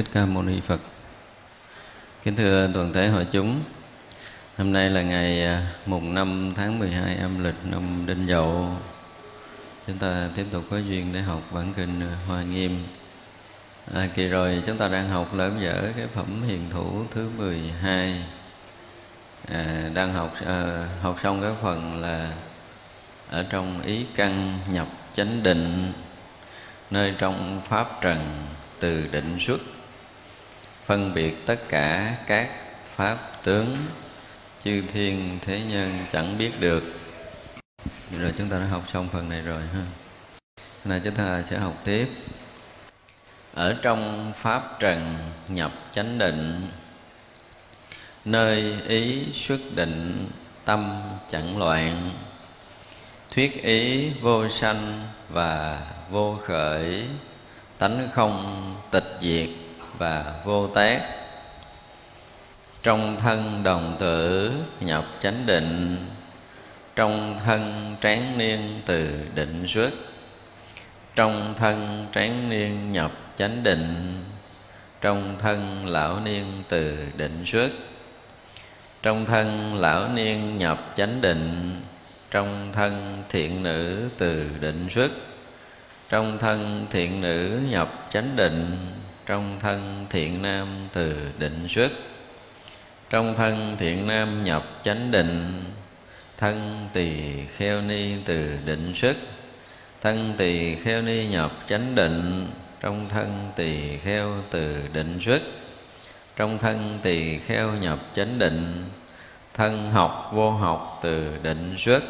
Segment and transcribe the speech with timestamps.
[0.00, 0.80] Thích Ca Mâu Ni Phật.
[2.24, 3.60] Kính thưa toàn thể hội chúng
[4.58, 8.76] Hôm nay là ngày à, mùng 5 tháng 12 âm lịch năm Đinh Dậu.
[9.86, 12.84] Chúng ta tiếp tục có duyên để học bản kinh Hoa Nghiêm.
[13.94, 18.24] À, Kỳ rồi chúng ta đang học lớp dở cái phẩm hiền thủ thứ 12
[19.48, 22.32] à, Đang học à, học xong cái phần là
[23.30, 25.92] Ở trong ý căn nhập chánh định
[26.90, 28.46] Nơi trong Pháp trần
[28.78, 29.60] từ định xuất
[30.90, 32.50] phân biệt tất cả các
[32.94, 33.76] pháp tướng,
[34.64, 36.82] chư thiên thế nhân chẳng biết được.
[38.18, 39.82] Rồi chúng ta đã học xong phần này rồi, ha.
[40.84, 42.08] Nay chúng ta sẽ học tiếp.
[43.54, 45.16] Ở trong pháp trần
[45.48, 46.68] nhập chánh định,
[48.24, 50.28] nơi ý xuất định
[50.64, 52.10] tâm chẳng loạn,
[53.34, 55.80] thuyết ý vô sanh và
[56.10, 57.04] vô khởi,
[57.78, 59.48] tánh không tịch diệt
[60.00, 61.00] và vô tác
[62.82, 65.96] trong thân đồng tử nhập chánh định,
[66.96, 69.90] trong thân tráng niên từ định xuất,
[71.14, 74.14] trong thân tráng niên nhập chánh định,
[75.00, 77.70] trong thân lão niên từ định xuất,
[79.02, 81.80] trong thân lão niên nhập chánh định,
[82.30, 85.10] trong thân thiện nữ từ định xuất,
[86.08, 88.76] trong thân thiện nữ nhập chánh định
[89.30, 91.92] trong thân thiện nam từ định xuất,
[93.10, 95.64] trong thân thiện nam nhập chánh định,
[96.36, 97.20] thân tỳ
[97.56, 99.16] kheo ni từ định xuất,
[100.00, 102.46] thân tỳ kheo ni nhập chánh định,
[102.80, 105.42] trong thân tỳ kheo từ định xuất,
[106.36, 108.84] trong thân tỳ kheo nhập chánh định,
[109.54, 112.02] thân học vô học từ định xuất,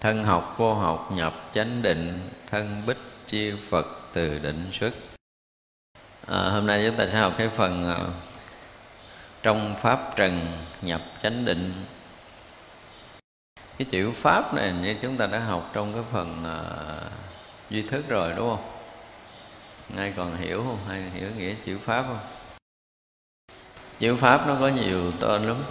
[0.00, 4.92] thân học vô học nhập chánh định, thân bích chi phật từ định xuất
[6.26, 8.12] à, hôm nay chúng ta sẽ học cái phần uh,
[9.42, 10.46] trong pháp trần
[10.82, 11.84] nhập chánh định.
[13.78, 17.12] Cái chữ pháp này như chúng ta đã học trong cái phần uh,
[17.70, 18.70] duy thức rồi đúng không?
[19.96, 20.78] Ai còn hiểu không?
[20.88, 22.18] Ai hiểu nghĩa chữ pháp không?
[23.98, 25.64] Chữ pháp nó có nhiều tên lắm.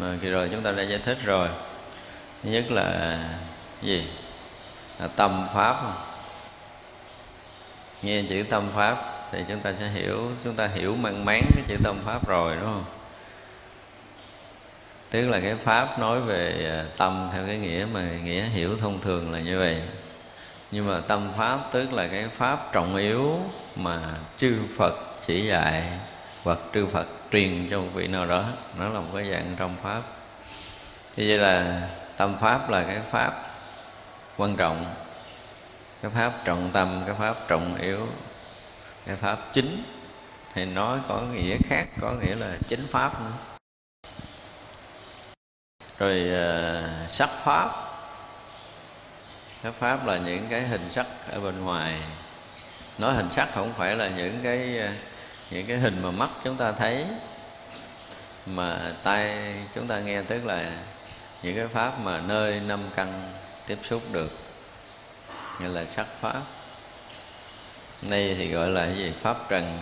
[0.00, 1.48] Mà kỳ rồi chúng ta đã giải thích rồi.
[2.42, 3.18] Nhất là
[3.82, 4.08] gì?
[4.98, 5.76] Là tâm pháp
[8.02, 11.64] nghe chữ tâm pháp thì chúng ta sẽ hiểu, chúng ta hiểu mang máng cái
[11.68, 12.84] chữ tâm pháp rồi, đúng không?
[15.10, 19.00] Tức là cái pháp nói về à, tâm theo cái nghĩa mà nghĩa hiểu thông
[19.00, 19.82] thường là như vậy.
[20.70, 23.40] Nhưng mà tâm pháp tức là cái pháp trọng yếu
[23.76, 24.00] mà
[24.38, 24.94] chư phật
[25.26, 25.84] chỉ dạy
[26.42, 28.44] hoặc chư phật truyền cho một vị nào đó.
[28.78, 30.02] Nó là một cái dạng trong pháp.
[31.16, 31.82] Như vậy là
[32.16, 33.32] tâm pháp là cái pháp
[34.36, 34.94] quan trọng,
[36.02, 38.06] cái pháp trọng tâm, cái pháp trọng yếu
[39.06, 39.82] cái pháp chính
[40.54, 43.32] thì nói có nghĩa khác có nghĩa là chính pháp nữa.
[45.98, 47.70] Rồi uh, sắc pháp.
[49.62, 52.00] Sắc pháp là những cái hình sắc ở bên ngoài.
[52.98, 54.88] Nói hình sắc không phải là những cái ờ,
[55.50, 57.06] những cái hình mà mắt chúng ta thấy
[58.46, 60.72] mà tay chúng ta nghe tức là
[61.42, 63.32] những cái pháp mà nơi năm căn
[63.66, 64.30] tiếp xúc được
[65.60, 66.42] như là sắc pháp
[68.02, 69.12] nay thì gọi là cái gì?
[69.22, 69.78] Pháp trần.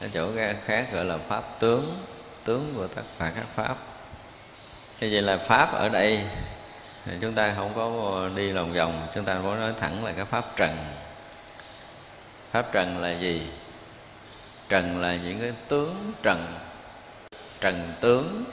[0.00, 0.28] Ở chỗ
[0.64, 1.96] khác gọi là pháp tướng.
[2.44, 3.76] Tướng của tất cả các pháp.
[5.00, 6.20] Như vậy là pháp ở đây?
[7.04, 9.06] Thì chúng ta không có đi lòng vòng.
[9.14, 10.76] Chúng ta có nói thẳng là cái pháp trần.
[12.52, 13.46] Pháp trần là gì?
[14.68, 16.58] Trần là những cái tướng trần.
[17.60, 18.44] Trần tướng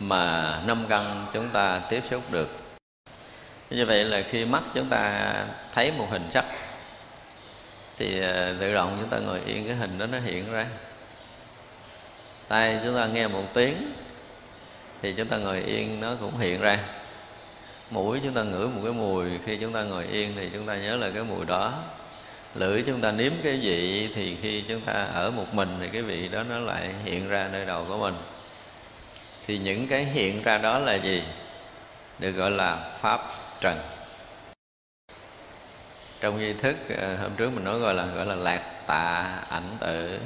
[0.00, 2.48] mà năm căn chúng ta tiếp xúc được.
[3.70, 5.32] Như vậy là khi mắt chúng ta
[5.74, 6.44] thấy một hình sắc
[7.98, 10.66] thì ờ, tự động chúng ta ngồi yên, cái hình đó nó hiện ra.
[12.48, 13.92] Tay chúng ta nghe một tiếng,
[15.02, 16.78] thì chúng ta ngồi yên, nó cũng hiện ra.
[17.90, 20.76] Mũi chúng ta ngửi một cái mùi, khi chúng ta ngồi yên thì chúng ta
[20.76, 21.82] nhớ là cái mùi đó.
[22.54, 26.02] Lưỡi chúng ta nếm cái vị, thì khi chúng ta ở một mình thì cái
[26.02, 28.14] vị đó nó lại hiện ra nơi đầu của mình.
[29.46, 31.22] Thì những cái hiện ra đó là gì?
[32.18, 33.20] Được gọi là pháp
[33.60, 33.95] trần
[36.20, 39.76] trong nghi thức ờ, hôm trước mình nói gọi là gọi là lạc tạ ảnh
[39.80, 40.18] tự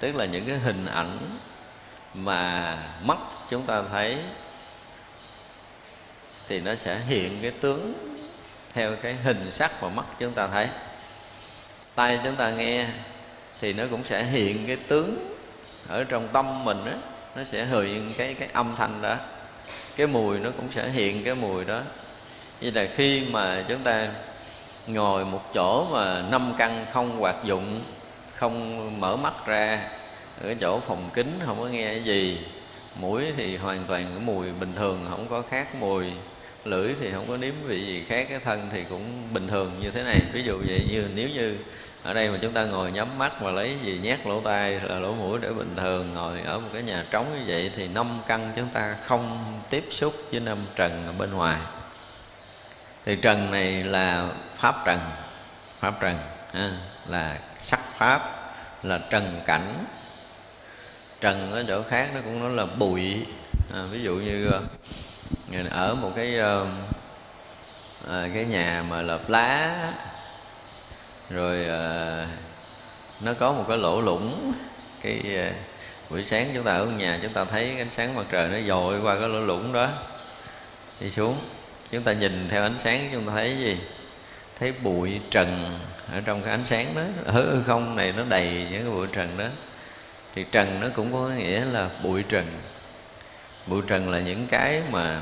[0.00, 1.18] tức là những cái hình ảnh
[2.14, 3.18] mà mắt
[3.50, 4.18] chúng ta thấy
[6.48, 7.94] thì nó sẽ hiện cái tướng
[8.76, 10.68] theo cái hình sắc mà mắt chúng ta thấy.
[11.94, 12.86] Tay chúng ta nghe
[13.60, 15.36] thì nó cũng sẽ hiện cái tướng
[15.88, 16.92] ở trong tâm mình đó
[17.36, 19.16] nó sẽ hiện cái cái âm thanh đó.
[19.96, 21.80] Cái mùi nó cũng sẽ hiện cái mùi đó.
[22.60, 24.08] Như là khi mà chúng ta
[24.86, 27.80] ngồi một chỗ mà năm căn không hoạt dụng,
[28.34, 29.80] không mở mắt ra,
[30.42, 32.38] ở chỗ phòng kính không có nghe cái gì.
[33.00, 36.04] Mũi thì hoàn toàn cái mùi bình thường, không có khác mùi.
[36.64, 39.90] Lưỡi thì không có nếm vị gì khác, cái thân thì cũng bình thường như
[39.90, 40.20] thế này.
[40.32, 41.56] Ví dụ vậy như nếu như
[42.02, 44.98] ở đây mà chúng ta ngồi nhắm mắt và lấy gì nhét lỗ tai là
[44.98, 48.20] lỗ mũi để bình thường, ngồi ở một cái nhà trống như vậy thì năm
[48.26, 51.56] căn chúng ta không tiếp xúc với năm trần ở bên ngoài.
[53.04, 55.00] Thì trần này là pháp trần.
[55.80, 56.18] Pháp trần
[56.52, 56.70] ha,
[57.08, 58.20] là sắc pháp
[58.82, 59.84] là trần cảnh.
[61.20, 63.26] Trần ở chỗ khác nó cũng nói là bụi.
[63.74, 64.60] À, ví dụ như à,
[65.70, 66.60] ở một cái à,
[68.08, 69.92] à cái nhà mà lợp lá
[71.30, 72.26] rồi à,
[73.20, 74.52] nó có một cái lỗ lũng
[75.02, 75.52] cái à,
[76.10, 79.00] buổi sáng chúng ta ở nhà chúng ta thấy ánh sáng mặt trời nó dội
[79.00, 79.88] qua cái lỗ lũng đó
[81.00, 81.38] đi xuống.
[81.90, 83.78] Chúng ta nhìn theo ánh sáng chúng ta thấy gì?
[84.58, 85.78] Thấy bụi trần
[86.12, 87.02] ở trong cái ánh sáng đó.
[87.32, 89.46] Hư không, này nó đầy những cái bụi trần đó.
[90.34, 92.44] Thì trần nó cũng có nghĩa là bụi trần.
[93.66, 95.20] Bụi trần là những cái mà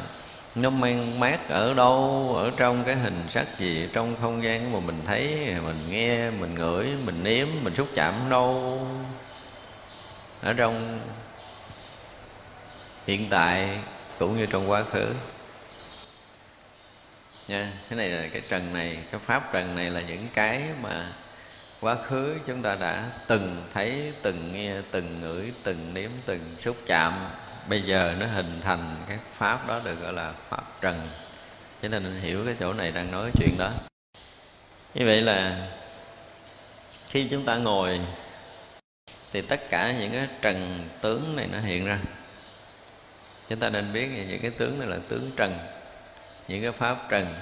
[0.54, 4.80] nó mang mát ở đâu, ở trong cái hình sắc gì, trong không gian mà
[4.80, 8.80] mình thấy, mình nghe, mình ngửi, mình nếm, mình xúc chạm đâu.
[10.42, 11.00] Ở trong
[13.06, 13.78] hiện tại
[14.18, 15.06] cũng như trong quá khứ
[17.48, 21.12] nha, cái này là cái trần này, cái pháp trần này là những cái mà
[21.80, 26.76] quá khứ chúng ta đã từng thấy, từng nghe, từng ngửi, từng nếm, từng xúc
[26.86, 27.30] chạm.
[27.68, 31.10] Bây giờ nó hình thành cái pháp đó được gọi là pháp trần.
[31.82, 33.72] Cho nên mình hiểu cái chỗ này đang nói chuyện đó.
[34.94, 35.68] Như vậy là
[37.08, 38.00] khi chúng ta ngồi,
[39.32, 41.98] thì tất cả những cái trần tướng này nó hiện ra.
[43.48, 45.58] Chúng ta nên biết những cái tướng này là tướng trần
[46.48, 47.34] những cái pháp trần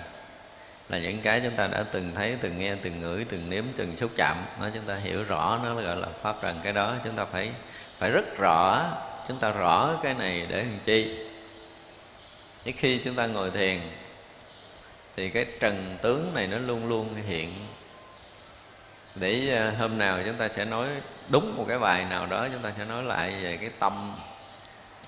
[0.88, 3.96] là những cái chúng ta đã từng thấy, từng nghe, từng ngửi, từng nếm, từng
[3.96, 4.36] xúc chạm.
[4.60, 6.94] Nó chúng ta hiểu rõ nó gọi là pháp trần cái đó.
[7.04, 7.50] Chúng ta phải
[7.98, 8.90] phải rất rõ,
[9.28, 11.18] chúng ta rõ cái này để làm chi?
[12.64, 13.80] Những khi chúng ta ngồi thiền,
[15.16, 17.54] thì cái trần tướng này nó luôn luôn hiện.
[19.14, 20.88] Để à, hôm nào chúng ta sẽ nói
[21.28, 24.16] đúng một cái bài nào đó, chúng ta sẽ nói lại về cái tâm,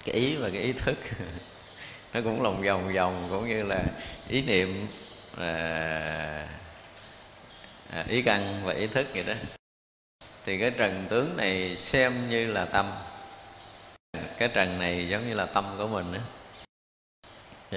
[0.05, 0.97] cái ý và cái ý thức.
[2.15, 3.85] nó cũng lòng vòng vòng cũng như là
[4.29, 4.87] ý niệm
[5.37, 6.47] à,
[7.93, 9.35] à, ý căn và ý thức vậy đó.
[10.45, 12.93] Thì cái trần tướng này xem như là tâm.
[14.39, 16.21] Cái trần này giống như là tâm của mình đó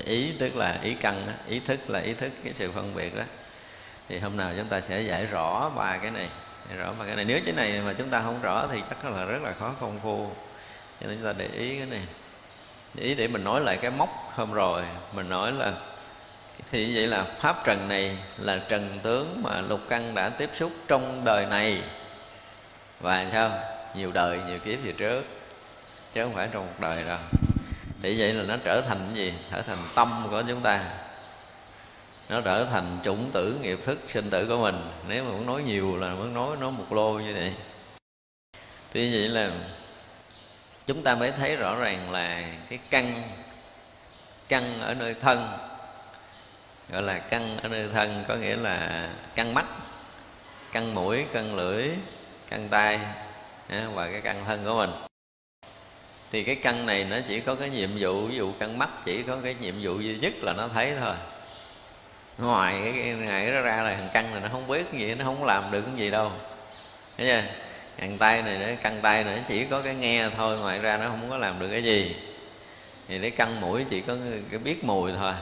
[0.06, 1.34] ý tức là ý căn đó.
[1.48, 3.24] ý thức là ý thức cái sự phân biệt đó.
[4.10, 6.30] Thì hôm nào chúng ta sẽ giải rõ ba cái này
[6.70, 7.26] giải rõ ba cái này.
[7.26, 10.00] Nếu cái này mà chúng ta không rõ thì chắc là rất là khó công
[10.04, 10.30] phu.
[11.02, 12.02] Cho nên chúng ta để ý cái này
[12.96, 15.74] ý để mình nói lại cái mốc hôm rồi, mình nói là
[16.72, 20.72] thì vậy là pháp trần này là trần tướng mà lục căn đã tiếp xúc
[20.88, 21.82] trong đời này.
[23.00, 23.52] Và sao?
[23.96, 25.24] Nhiều đời, nhiều kiếp về trước,
[26.14, 27.18] chứ không phải trong một đời đâu.
[28.02, 29.34] Thì vậy là nó trở thành cái gì?
[29.52, 30.84] Trở thành tâm của chúng ta.
[32.30, 34.82] Nó trở thành chủng tử nghiệp thức sinh tử của mình.
[35.08, 37.54] Nếu mà muốn nói nhiều là muốn nói nó một lô như vậy.
[38.94, 39.52] Thì vậy là
[40.88, 43.22] chúng ta mới thấy rõ ràng là cái căn
[44.48, 45.48] căn ở nơi thân
[46.90, 49.66] gọi là căn ở nơi thân có nghĩa là căn mắt
[50.72, 51.90] căn mũi căn lưỡi
[52.50, 53.00] căn tay
[53.68, 54.90] à, và cái căn thân của mình.
[56.32, 59.24] Thì cái căn này nó chỉ có cái nhiệm vụ ví dụ căn mắt chỉ
[59.24, 61.16] có cái nhiệm vụ duy nhất là nó thấy thôi.
[62.38, 65.26] Ngoài cái, ngày nó ra là thằng căn này nó không biết cái gì nó
[65.26, 66.32] không làm được cái gì đâu.
[67.18, 67.67] Thấy chưa?
[67.98, 71.10] Căng tay này nó căng tay này chỉ có cái nghe thôi ngoài ra nó
[71.10, 72.16] không có làm được cái gì.
[73.08, 74.16] Thì cái căng mũi chỉ có
[74.50, 75.34] cái biết mùi thôi.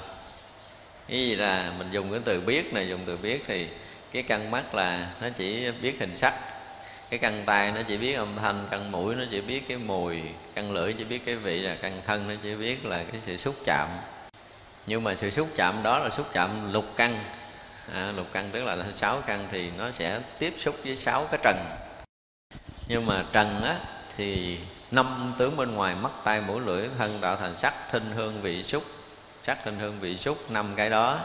[1.07, 3.67] Cái gì là mình dùng cái từ biết này dùng từ biết thì
[4.11, 6.33] cái căng mắt là nó chỉ biết hình sắc.
[7.09, 10.21] Cái căn tay nó chỉ biết âm thanh căn mũi nó chỉ biết cái mùi
[10.55, 13.37] căn lưỡi chỉ biết cái vị là căn thân nó chỉ biết là cái sự
[13.37, 13.89] xúc chạm.
[14.87, 17.23] Nhưng mà sự xúc chạm đó là xúc chạm lục căn
[17.93, 21.39] à, lục căn tức là sáu căn thì nó sẽ tiếp xúc với sáu cái
[21.43, 21.55] trần
[22.87, 23.79] nhưng mà trần á
[24.17, 24.59] thì
[24.91, 28.63] năm tướng bên ngoài mắt tay mũi lưỡi thân tạo thành sắc thinh hương vị
[28.63, 28.83] xúc.
[29.43, 31.19] Sắc thinh hương vị xúc năm cái đó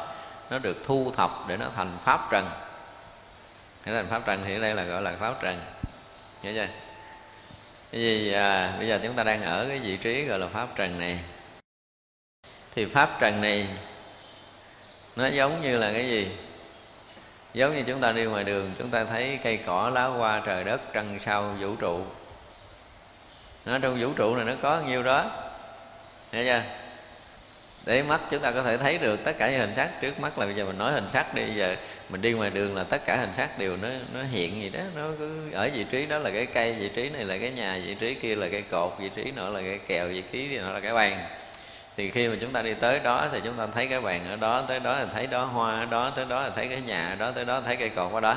[0.50, 2.50] nó được thu thập để nó thành pháp trần.
[3.84, 5.60] Cái thành pháp trần thì ở đây là gọi là pháp trần.
[6.42, 6.66] Nhớ chưa?
[7.92, 10.68] Cái gì à, bây giờ chúng ta đang ở cái vị trí gọi là pháp
[10.76, 11.20] trần này.
[12.74, 13.68] Thì pháp trần này
[15.16, 16.28] nó giống như là cái gì?
[17.54, 20.64] Giống như chúng ta đi ngoài đường, chúng ta thấy cây cỏ, lá hoa, trời
[20.64, 22.00] đất, trăng sao, vũ trụ.
[23.66, 25.30] Nó trong vũ trụ này nó có nhiêu đó.
[26.32, 26.62] Nghe chưa?
[27.84, 29.90] Để mắt chúng ta có thể thấy được tất cả những hình sắc.
[30.00, 31.42] Trước mắt là bây giờ mình nói hình sắc đi.
[31.56, 31.76] Giờ
[32.08, 34.80] mình đi ngoài đường là tất cả hình sắc đều nó nó hiện gì đó.
[34.94, 37.78] Nó cứ ở vị trí đó là cái cây, vị trí này là cái nhà,
[37.86, 40.72] vị trí kia là cái cột, vị trí nữa là cái kèo, vị trí nữa
[40.72, 41.24] là cái bàn
[42.00, 44.36] thì khi mà chúng ta đi tới đó thì chúng ta thấy cái bàn ở
[44.36, 47.08] đó, tới đó là thấy đó hoa ở đó, tới đó là thấy cái nhà
[47.08, 48.36] ở đó, tới đó thấy cây cột ở đó.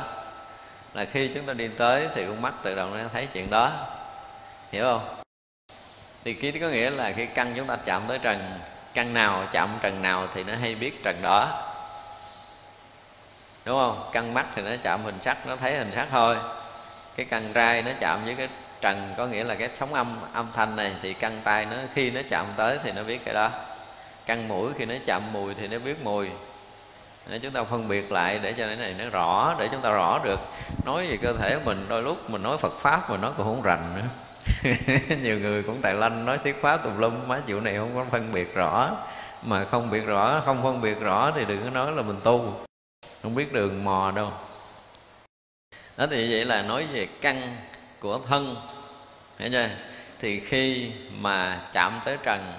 [0.94, 3.72] Là khi chúng ta đi tới thì con mắt tự động nó thấy chuyện đó.
[4.72, 5.16] Hiểu không?
[6.24, 8.60] Thì ký có nghĩa là khi căn chúng ta chạm tới trần,
[8.94, 11.62] căn nào chạm trần nào thì nó hay biết trần đó.
[13.66, 14.10] Đúng không?
[14.14, 16.38] Căn mắt thì nó chạm hình sắc, nó thấy hình sắc thôi.
[17.16, 18.48] Cái căn rai nó chạm với cái
[18.84, 22.12] trần, có nghĩa là cái sóng âm âm thanh này thì căng tay nó, khi
[22.12, 23.50] nó chạm tới thì nó biết cái đó.
[24.26, 26.30] Căng mũi khi nó chạm mùi thì nó biết mùi.
[27.28, 29.92] Để chúng ta phân biệt lại để cho cái này nó rõ, để chúng ta
[29.92, 30.40] rõ được.
[30.86, 33.62] Nói về cơ thể mình, đôi lúc mình nói Phật pháp mà nó cũng không
[33.62, 34.06] rành nữa.
[35.24, 38.06] Nhiều người cũng tài lanh, nói xiết khóa tùm lum má chịu này không có
[38.12, 38.90] phân biệt rõ.
[39.44, 42.54] Mà không biết rõ, không phân biệt rõ thì đừng có nói là mình tu.
[43.24, 44.32] Không biết đường mò đâu.
[45.98, 47.58] Đó thì vậy là nói về căn
[48.04, 48.56] của thân.
[49.40, 49.70] Hiểu chưa?
[50.20, 52.54] Thì khi mà chạm tới trần,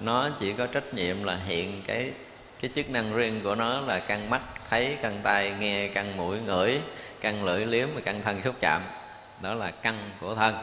[0.00, 2.12] nó chỉ có trách nhiệm là hiện cái
[2.60, 6.38] cái chức năng riêng của nó là căn mắt, thấy, căn tai, nghe, căn mũi,
[6.46, 6.80] ngửi,
[7.20, 8.82] căn lưỡi liếm và căn thân xúc chạm.
[9.42, 10.54] Đó là căn của thân.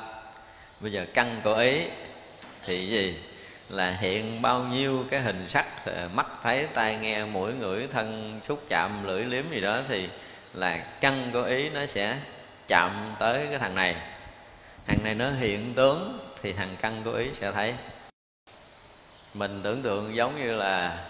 [0.80, 1.82] Bây giờ căn của ý
[2.66, 3.18] thì gì?
[3.70, 8.40] Là hiện bao nhiêu cái hình sắc ờ, mắt, thấy, tai, nghe, mũi, ngửi, thân
[8.44, 10.10] xúc chạm, lưỡi liếm gì đó thì
[10.54, 12.18] là căn của ý nó sẽ
[12.68, 13.96] chạm tới cái thằng này
[14.88, 17.74] hằng này nó hiện tướng thì thằng căn của ý sẽ thấy.
[19.34, 21.06] Mình tưởng tượng giống như là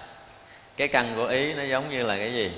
[0.78, 2.52] cái căn của ý nó giống như là cái gì?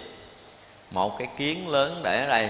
[0.91, 2.49] Một cái kiến lớn để ở đây.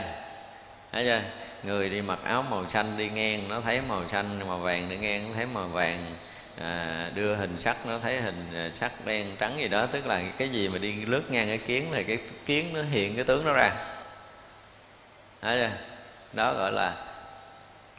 [0.92, 1.22] Thấy chưa?
[1.64, 4.98] Người đi mặc áo màu xanh đi ngang nó thấy màu xanh màu vàng đi
[4.98, 6.16] ngang nó thấy màu vàng.
[6.62, 9.86] À, đưa hình sắc nó thấy hình à, sắc đen trắng gì đó.
[9.86, 13.16] Tức là cái gì mà đi lướt ngang cái kiến thì cái kiến nó hiện
[13.16, 13.72] cái tướng nó ra.
[15.42, 15.72] Thấy chưa?
[16.34, 17.09] Đó gọi là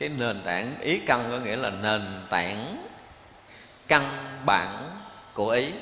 [0.00, 2.86] cái nền tảng ý căn có nghĩa là nền tảng
[3.88, 4.04] căn
[4.46, 5.00] bản
[5.34, 5.72] của ý.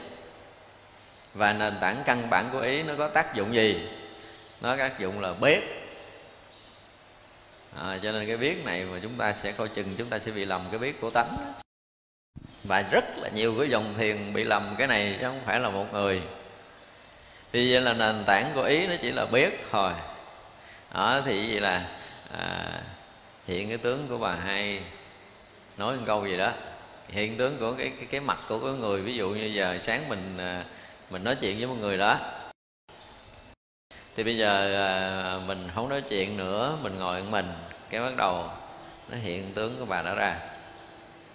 [1.35, 3.89] Và nền tảng căn bản của ý nó có tác dụng gì?
[4.61, 5.63] Nó có tác dụng là bếp.
[7.77, 10.31] À, cho nên cái biết này mà chúng ta sẽ coi chừng chúng ta sẽ
[10.31, 11.55] bị lầm cái biết của tánh
[12.65, 15.71] và rất là nhiều cái dòng thiền bị lầm cái này chứ không phải là
[15.71, 16.23] một người.
[17.53, 19.93] Thì vậy là nền tảng của ý nó chỉ là biết thôi.
[20.95, 21.89] Đó thì vậy là
[22.39, 22.69] à,
[23.49, 24.81] hiện cái tướng của bà hai
[25.77, 26.53] nói một câu gì đó.
[27.09, 30.09] Hiện tướng của cái cái, cái mặt của cái người ví dụ như giờ sáng
[30.09, 30.65] mình à,
[31.11, 32.19] mình nói chuyện với một người đó.
[34.17, 37.53] Thì bây giờ à, mình không nói chuyện nữa mình ngồi mình.
[37.91, 38.45] Cái bắt đầu
[39.09, 40.37] nó hiện tướng của bà đó ra.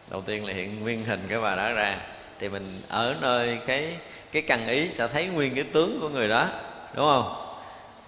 [0.10, 1.98] Đầu tiên là hiện nguyên hình cái bà đó ra.
[2.40, 3.98] Thì mình ở nơi cái
[4.32, 6.50] cái căn ý sẽ thấy nguyên cái tướng của người đó
[6.96, 7.56] đúng không?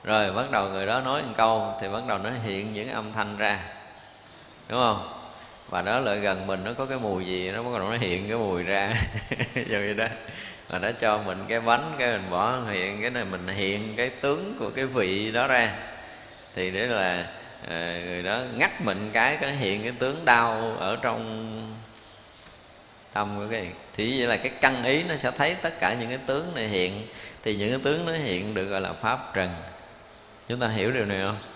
[0.03, 3.11] Rồi bắt đầu người đó nói một câu thì bắt đầu nó hiện những âm
[3.13, 3.74] thanh ra
[4.69, 5.11] đúng không?
[5.69, 8.29] Và đó lại gần mình nó có cái mùi gì nó bắt đầu nó hiện
[8.29, 8.93] cái mùi ra.
[9.55, 10.07] Như vậy đó.
[10.69, 14.09] Và nó cho mình cái bánh cái mình bỏ hiện cái này mình hiện cái
[14.09, 15.75] tướng của cái vị đó ra.
[16.55, 17.27] Thì để là
[17.69, 21.51] à, người đó ngắt mình cái cái hiện cái tướng đau ở trong
[23.13, 26.09] tâm của cái thì vậy là cái căn ý nó sẽ thấy tất cả những
[26.09, 27.07] cái tướng này hiện.
[27.43, 29.53] Thì những cái tướng nó hiện được gọi là pháp trần.
[30.47, 31.54] Chúng ta hiểu điều này không?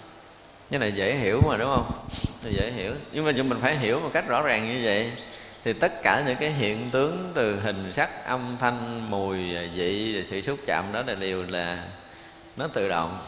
[0.72, 2.08] Cái này dễ hiểu mà, đúng không?
[2.44, 2.94] Thì dễ hiểu.
[3.12, 5.12] Nhưng mà chúng mình phải hiểu một cách rõ ràng như vậy.
[5.64, 9.38] Thì tất cả những cái hiện tướng từ hình sắc, âm thanh, mùi,
[9.76, 11.84] vị sự xúc chạm đó là đều là
[12.58, 13.28] nó tự động.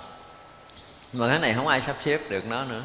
[1.14, 2.84] Mà cái này không ai sắp xếp được nó nữa.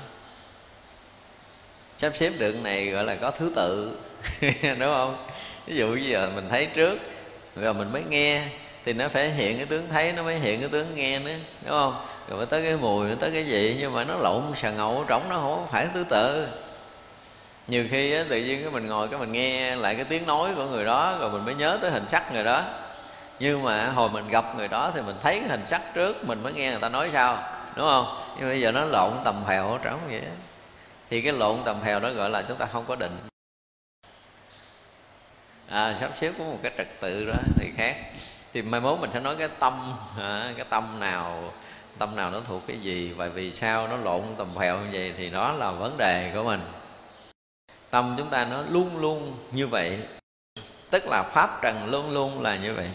[1.98, 3.96] Sắp xếp được này gọi là có thứ tự,
[4.62, 5.26] đúng không?
[5.66, 6.98] Ví dụ bây giờ mình thấy trước,
[7.56, 8.48] rồi mình mới nghe
[8.86, 11.70] thì nó phải hiện cái tướng thấy nó mới hiện cái tướng nghe nữa đúng
[11.70, 12.06] không?
[12.28, 15.04] Rồi mới tới cái mùi mới tới cái gì nhưng mà nó lộn xà ngầu
[15.08, 16.48] trống nó không phải thứ tự.
[17.66, 20.50] Nhiều khi á, tự nhiên cái mình ngồi cái mình nghe lại cái tiếng nói
[20.56, 22.64] của người đó rồi mình mới nhớ tới hình sắc người đó.
[23.38, 26.42] Nhưng mà hồi mình gặp người đó thì mình thấy cái hình sắc trước mình
[26.42, 27.38] mới nghe người ta nói sao
[27.76, 28.06] đúng không?
[28.38, 30.22] Nhưng bây giờ nó lộn tầm phèo trống vậy
[31.10, 33.16] thì cái lộn tầm phèo đó gọi là chúng ta không có định.
[35.68, 37.96] À, sắp xếp có một cái trật tự đó thì khác
[38.56, 41.52] thì mai mốt mình sẽ nói cái tâm à, cái tâm nào
[41.98, 45.14] tâm nào nó thuộc cái gì và vì sao nó lộn tầm phèo như vậy
[45.16, 46.60] thì đó là vấn đề của mình.
[47.90, 49.98] Tâm chúng ta nó luôn luôn như vậy
[50.90, 52.90] tức là pháp trần luôn luôn là như vậy.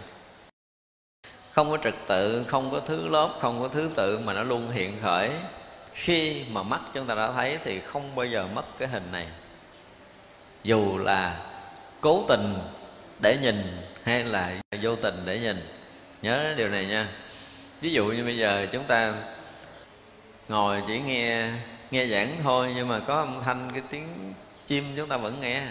[1.51, 4.71] Không có trật tự không có thứ lớp không có thứ tự mà nó luôn
[4.71, 5.31] hiện khởi.
[5.91, 9.27] Khi mà mắt chúng ta đã thấy thì không bao giờ mất cái hình này.
[10.63, 11.41] Dù là
[12.01, 12.59] cố tình
[13.19, 15.69] để nhìn hay là vô tình để nhìn?
[16.21, 17.07] Nhớ điều này nha.
[17.81, 19.13] Ví dụ như bây giờ chúng ta
[20.47, 21.51] ngồi chỉ nghe
[21.91, 24.33] nghe giảng thôi nhưng mà có âm thanh, cái tiếng
[24.67, 25.61] chim chúng ta vẫn nghe.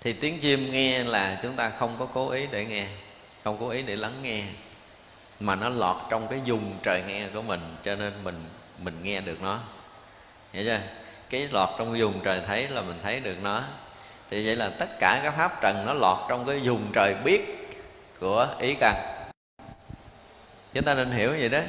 [0.00, 2.86] Thì tiếng chim nghe là chúng ta không có cố ý để nghe,
[3.44, 4.44] không cố ý để lắng nghe.
[5.40, 8.44] Mà nó lọt trong cái dùng trời nghe của mình, cho nên mình
[8.78, 9.60] mình nghe được nó.
[10.52, 10.80] Hiểu chưa?
[11.30, 13.62] Cái lọt trong dùng trời thấy là mình thấy được nó
[14.32, 17.68] thì vậy là tất cả các pháp trần nó lọt trong cái dùng trời biết
[18.20, 18.94] của ý căn.
[20.72, 21.60] Chúng ta nên hiểu vậy đó.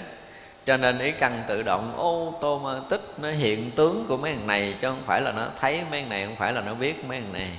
[0.65, 4.33] Cho nên ý căn tự động ô tô mà tích nó hiện tướng của mấy
[4.33, 6.73] thằng này, chứ không phải là nó thấy mấy thằng này, không phải là nó
[6.73, 7.49] biết mấy thằng này.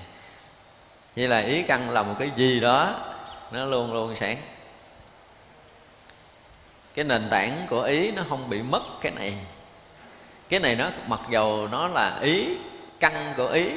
[1.17, 3.01] Vậy là ý căn là một cái gì đó,
[3.51, 4.37] nó luôn luôn sáng.
[6.95, 9.35] Cái nền tảng của ý nó không bị mất cái này.
[10.49, 12.49] Cái này nó, mặc dầu nó là ý,
[13.01, 13.71] căn của ý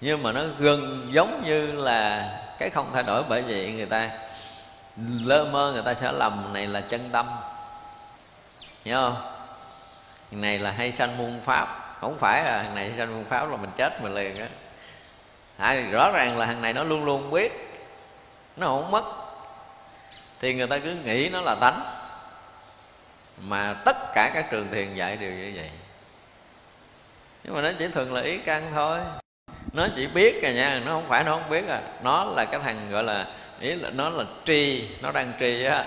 [0.00, 4.10] nhưng mà nó gần giống như là cái không thay đổi bởi vậy người ta
[5.24, 7.26] lơ mơ người ta sẽ lầm này là chân tâm.
[8.84, 9.16] Hiểu không?
[10.30, 11.96] Này là hay sanh muôn pháp.
[12.00, 14.48] Không phải à thằng này hay sanh muôn pháp là mình chết mình liền á.
[15.56, 17.52] À, rõ ràng là thằng này nó luôn luôn biết.
[18.56, 19.04] Nó không mất.
[20.40, 21.80] Thì người ta cứ nghĩ nó là tánh.
[23.38, 25.70] Mà tất cả các trường thiền dạy đều như vậy.
[27.44, 28.98] Nhưng mà nó chỉ thường là ý căn thôi
[29.72, 31.80] nó chỉ biết rồi nha, nó không phải, nó không biết à.
[32.02, 33.26] Nó là cái thằng gọi là,
[33.60, 35.84] ý là nó là tri, nó đang tri á.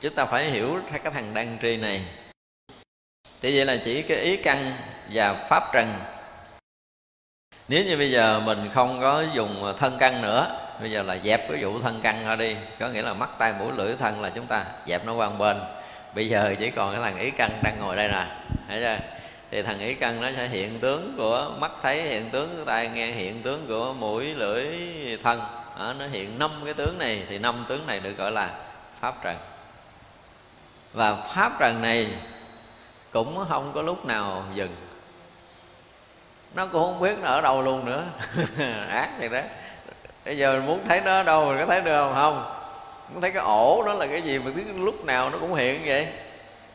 [0.00, 2.04] Chúng ta phải hiểu cái thằng đang tri này.
[3.42, 4.76] Thì vậy là chỉ cái ý căn
[5.12, 5.98] và pháp trần.
[7.68, 11.48] Nếu như bây giờ mình không có dùng thân căn nữa, bây giờ là dẹp
[11.48, 12.56] cái vụ thân căn ra đi.
[12.78, 15.36] Có nghĩa là mắt tay mũi, lưỡi, thân là chúng ta dẹp nó qua một
[15.38, 15.60] bên.
[16.14, 18.26] Bây giờ chỉ còn cái thằng ý căn đang ngồi đây nè,
[18.68, 18.98] thấy chưa?
[19.54, 22.88] Thì thằng ý căn nó sẽ hiện tướng của mắt thấy hiện tướng của tai
[22.88, 24.66] nghe hiện tướng của mũi lưỡi
[25.22, 25.40] thân.
[25.78, 28.50] Đó, nó hiện năm cái tướng này thì năm tướng này được gọi là
[29.00, 29.36] pháp trần.
[30.92, 32.10] Và pháp trần này
[33.10, 34.76] cũng không có lúc nào dừng.
[36.54, 38.04] Nó cũng không biết nó ở đâu luôn nữa.
[38.88, 39.40] Ác vậy đó
[40.24, 42.14] bây giờ mình muốn thấy nó ở đâu mình có thấy được không?
[42.14, 42.54] Không.
[43.12, 45.80] Muốn thấy cái ổ đó là cái gì mà biết lúc nào nó cũng hiện
[45.86, 46.06] vậy?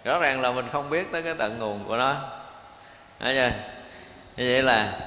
[0.03, 2.15] Rõ ràng là mình không biết tới cái tận nguồn của nó
[3.19, 3.51] thấy chưa?
[4.37, 4.99] Như vậy là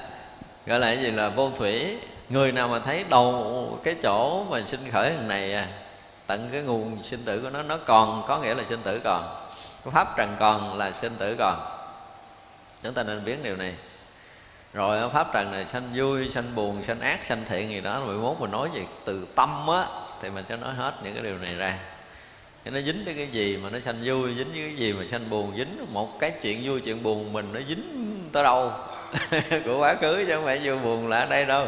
[0.65, 1.97] gọi là cái gì là vô thủy.
[2.29, 5.67] Người nào mà thấy đầu cái chỗ mà sinh khởi này à
[6.27, 9.45] tận cái nguồn sinh tử của nó nó còn có nghĩa là sinh tử còn.
[9.91, 11.59] Pháp trần còn là sinh tử còn.
[12.81, 13.75] Chúng ta nên biết điều này.
[14.73, 18.41] Rồi pháp trần này, sanh vui, sanh buồn, sanh ác, sanh thiện gì đó 11
[18.41, 19.85] mình nói về từ tâm á,
[20.21, 21.79] thì mình sẽ nói hết những cái điều này ra
[22.65, 25.03] thì nó dính tới cái gì mà nó sanh vui dính với cái gì mà
[25.11, 28.71] sanh buồn dính một cái chuyện vui chuyện buồn mình nó dính tới đâu?
[29.65, 31.67] Của quá khứ chứ không phải vui buồn là ở đây đâu.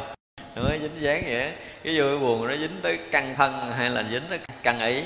[0.55, 1.51] Nó dính dáng vậy
[1.83, 5.03] cái vui buồn nó dính tới căn thân hay là dính tới căn ý?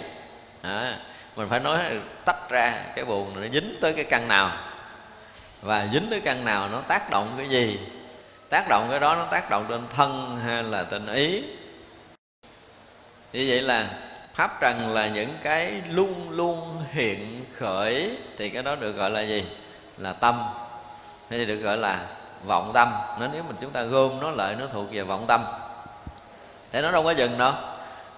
[0.61, 0.99] À,
[1.35, 1.79] mình phải nói
[2.25, 4.57] tách ra cái buồn nó dính tới cái căn nào?
[5.61, 7.79] Và dính tới căn nào nó tác động cái gì?
[8.49, 11.43] Tác động cái đó nó tác động trên thân hay là trên ý?
[13.33, 13.87] Như vậy là
[14.39, 19.21] pháp trần là những cái luôn luôn hiện khởi thì cái đó được gọi là
[19.21, 19.45] gì?
[19.97, 20.35] Là tâm.
[21.29, 22.05] Hay được gọi là
[22.45, 22.91] vọng tâm.
[23.19, 25.43] Nó nếu mình chúng ta gom nó lại nó thuộc về vọng tâm.
[26.71, 27.53] Thế nó đâu có dừng đâu.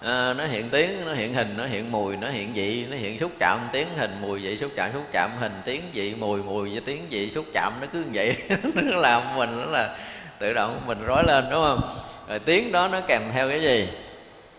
[0.02, 3.20] À, nó hiện tiếng nó hiện hình nó hiện mùi nó hiện vị nó hiện
[3.20, 3.60] xúc chạm.
[3.72, 5.32] Tiếng hình mùi vị xúc chạm xúc chạm.
[5.40, 7.74] Hình tiếng vị mùi mùi với tiếng vị xúc chạm.
[7.82, 8.38] Nó cứ như vậy.
[8.76, 9.98] Nó làm mình nó là
[10.40, 11.96] tự động mình rối lên đúng không?
[12.28, 13.88] Rồi tiếng đó nó kèm theo cái gì?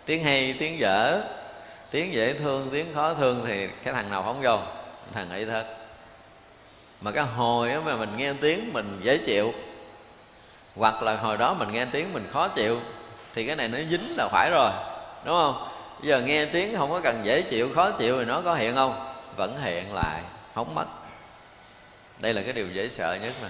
[0.07, 1.22] Tiếng hay tiếng dở
[1.92, 4.59] tiếng dễ thương, tiếng khó thương thì cái thằng nào không vô?
[5.12, 5.64] Thằng ấy thật
[7.00, 9.52] mà cái hồi mà mình nghe tiếng mình dễ chịu.
[10.76, 12.81] Hoặc là hồi đó mình nghe tiếng mình khó chịu,
[13.35, 14.70] thì cái này nó dính là phải rồi,
[15.24, 15.68] đúng không?
[16.00, 18.74] Bây giờ nghe tiếng không có cần dễ chịu, khó chịu thì nó có hiện
[18.74, 19.14] không?
[19.37, 20.22] Vẫn hiện lại
[20.55, 20.87] không mất
[22.20, 23.48] đây là cái điều dễ sợ nhất mà.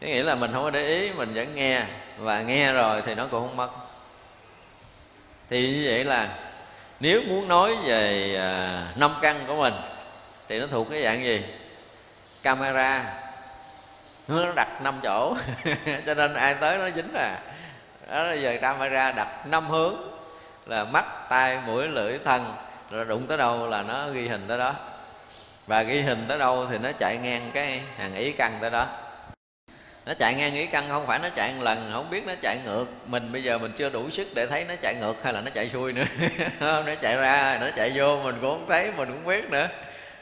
[0.00, 1.82] Cái nghĩa là mình không có để ý, mình vẫn nghe.
[2.18, 3.70] Và nghe rồi thì nó cũng không mất
[5.52, 6.28] thì như vậy là
[7.00, 9.74] nếu muốn nói về à, năm căn của mình
[10.48, 11.44] thì nó thuộc cái dạng gì?
[12.42, 13.14] Camera.
[14.28, 15.36] Nó đặt năm chỗ.
[16.06, 17.38] Cho nên ai tới nó dính à.
[18.10, 19.94] Đó là giờ camera đặt năm hướng
[20.66, 22.54] là mắt tai mũi lưỡi thân.
[22.90, 24.74] Rồi đụng tới đâu là nó ghi hình tới đó.
[25.66, 28.86] Và ghi hình tới đâu thì nó chạy ngang cái hàng ý căn tới đó
[30.06, 32.58] nó chạy ngang ý căn không phải nó chạy một lần không biết nó chạy
[32.64, 32.86] ngược.
[33.06, 35.50] Mình bây giờ mình chưa đủ sức để thấy nó chạy ngược hay là nó
[35.54, 36.04] chạy xuôi nữa.
[36.60, 39.68] Nó chạy ra nó chạy vô mình cũng không thấy mình cũng biết nữa.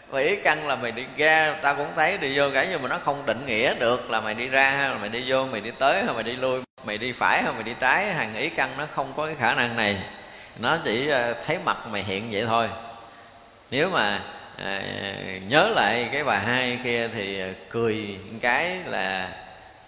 [0.09, 2.89] Và ý căn là mày đi ra tao cũng thấy đi vô cái nhưng mà
[2.89, 5.61] nó không định nghĩa được là mày đi ra hay là mày đi vô mày
[5.61, 8.15] đi tới hay mày đi lui mày đi phải hay mày đi trái.
[8.15, 10.03] Hàng ý căn nó không có cái khả năng này.
[10.59, 12.69] Nó chỉ ờ, thấy mặt mày hiện vậy thôi.
[13.71, 14.21] Nếu mà
[14.65, 14.83] à,
[15.49, 19.29] nhớ lại cái bà hai kia thì ờ, cười cái là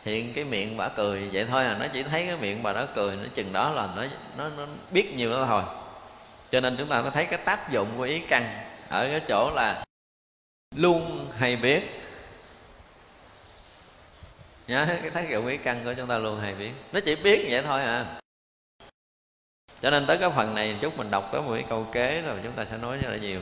[0.05, 2.87] hiện cái miệng bà cười vậy thôi à nó chỉ thấy cái miệng bà đó
[2.95, 4.05] cười nó chừng đó là nó
[4.37, 5.63] nó, nó biết nhiều đó thôi.
[6.51, 9.51] Cho nên chúng ta mới thấy cái tác dụng của ý căn ở cái chỗ
[9.55, 9.85] là
[10.77, 11.83] luôn hay biết.
[14.67, 16.73] Nhớ cái tác dụng ý căn của chúng ta luôn hay biết.
[16.93, 18.05] Nó chỉ biết vậy thôi à.
[19.81, 22.37] Cho nên tới cái phần này chút mình đọc tới một cái câu kế rồi
[22.43, 23.41] chúng ta sẽ nói rất là nhiều.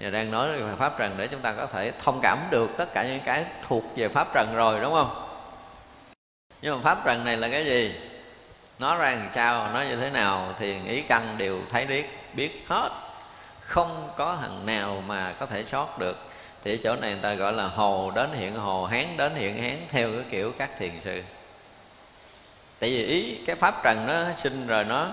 [0.00, 2.92] Và đang nói về pháp trần để chúng ta có thể thông cảm được tất
[2.94, 5.21] cả những cái thuộc về pháp trần rồi đúng không?
[6.62, 7.94] Nhưng mà pháp trần này là cái gì?
[8.78, 12.64] Nó ra làm sao, nó như thế nào thì ý căn đều thấy biết biết
[12.68, 12.90] hết.
[13.60, 16.16] Không có thằng nào mà có thể sót được.
[16.64, 19.76] Thì chỗ này người ta gọi là hồ đến hiện hồ, hán đến hiện hán,
[19.90, 21.22] theo cái kiểu các thiền sư.
[22.78, 25.08] Tại vì ý cái pháp trần nó sinh rồi nó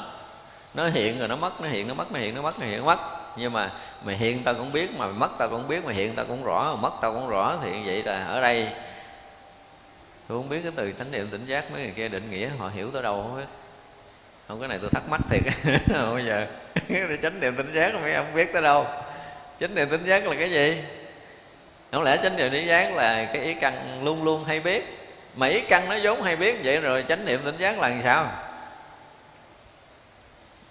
[0.74, 2.80] nó hiện rồi nó mất, nó hiện, nó mất, nó hiện, nó mất, nó hiện
[2.80, 3.00] nó mất.
[3.36, 3.72] Nhưng mà
[4.04, 6.44] mày hiện tao cũng biết, mà mày mất tao cũng biết, mà hiện tao cũng
[6.44, 8.68] rõ, mà mất tao cũng rõ thì vậy là ở đây
[10.30, 12.70] tôi không biết cái từ chánh niệm tỉnh giác mấy người kia định nghĩa họ
[12.70, 13.48] hiểu tới đâu không biết.
[14.48, 15.42] Không, cái này tôi thắc mắc thiệt.
[16.14, 16.48] Bây giờ
[17.22, 18.86] chánh niệm tỉnh giác mấy ông biết tới đâu.
[19.60, 20.78] Chánh niệm tỉnh giác là cái gì?
[21.92, 24.84] Không lẽ chánh niệm tỉnh giác là cái ý căn luôn luôn hay biết?
[25.36, 28.02] Mà ý căn nó vốn hay biết vậy rồi chánh niệm tỉnh giác là làm
[28.04, 28.32] sao?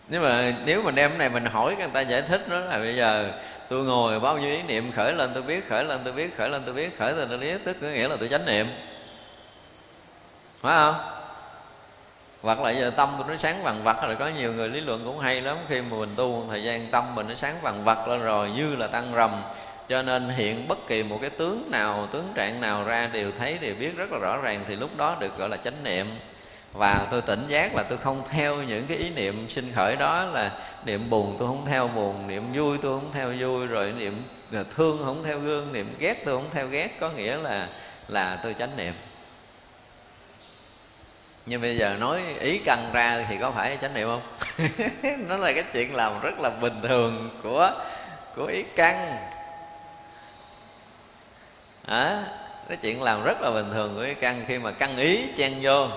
[0.09, 2.79] Nếu mà nếu mà đem cái này mình hỏi người ta giải thích nó là
[2.79, 3.33] bây giờ
[3.69, 6.49] tôi ngồi bao nhiêu ý niệm khởi lên tôi biết, khởi lên tôi biết, khởi
[6.49, 8.67] lên tôi biết, khởi lên tôi biết, tức có nghĩa là tôi chánh niệm
[10.61, 10.95] phải không?
[12.43, 15.05] Hoặc là giờ tâm mình nó sáng vàng vặt rồi, có nhiều người lý luận
[15.05, 15.57] cũng hay lắm.
[15.69, 18.51] Khi mà mình tu một thời gian, tâm mình nó sáng vàng vặt lên rồi,
[18.51, 19.43] như là tăng rầm.
[19.89, 23.59] Cho nên hiện bất kỳ một cái tướng nào, tướng trạng nào ra đều thấy,
[23.61, 26.19] đều biết rất là rõ ràng, thì lúc đó được gọi là chánh niệm.
[26.73, 30.25] Và tôi tỉnh giác là tôi không theo những cái ý niệm sinh khởi đó
[30.25, 30.53] là
[30.85, 34.23] niệm buồn tôi không theo buồn, niệm vui tôi không theo vui, rồi niệm
[34.77, 37.01] thương không theo gương, niệm ghét tôi không theo ghét.
[37.01, 37.69] Có nghĩa là
[38.09, 38.95] là tôi chánh niệm
[41.49, 44.23] nhưng bây giờ nói ý căn ra thì có phải chánh niệm không?
[45.29, 47.71] Nó là cái chuyện làm rất là bình thường của
[48.37, 49.17] của ý căn.
[51.87, 52.25] À,
[52.69, 55.55] cái chuyện làm rất là bình thường của ý căn khi mà căn ý chen
[55.63, 55.89] vô.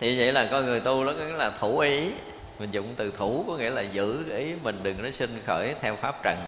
[0.00, 2.10] Thì vậy là coi người tu đó nghĩa là thủ ý.
[2.58, 5.96] Mình dùng từ thủ có nghĩa là giữ ý mình đừng có sinh khởi theo
[5.96, 6.44] pháp trần.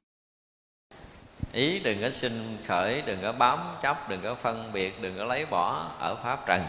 [1.53, 5.25] Ý đừng có sinh khởi đừng có bám chấp đừng có phân biệt đừng có
[5.25, 6.67] lấy bỏ ở pháp trần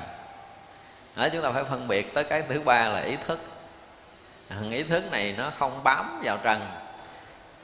[1.15, 3.39] đó, chúng ta phải phân biệt tới cái thứ ba là ý thức.
[4.49, 6.62] Thằng ý thức này nó không bám vào trần.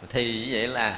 [0.10, 0.98] Thì vậy là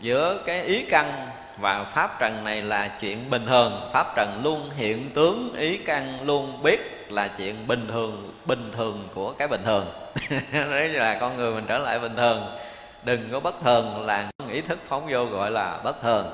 [0.00, 1.30] giữa cái ý căn
[1.60, 3.90] và pháp trần này là chuyện bình thường.
[3.92, 9.08] Pháp trần luôn hiện tướng, ý căn luôn biết là chuyện bình thường bình thường
[9.14, 9.86] của cái bình thường.
[10.52, 12.58] Đấy là con người mình trở lại bình thường.
[13.02, 16.26] Đừng có bất thường là ý thức phóng vô gọi là bất thường.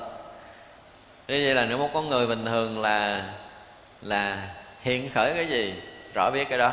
[1.29, 3.24] Như vậy là nếu một con người bình thường là
[4.03, 4.48] là
[4.85, 5.75] hiện khởi cái gì,
[6.14, 6.73] rõ biết cái đó.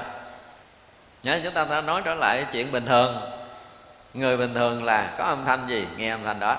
[1.24, 3.16] Nhớ, chúng ta đã nói trở lại chuyện bình thường.
[4.14, 6.58] Người bình thường là có âm thanh gì, nghe âm thanh đó.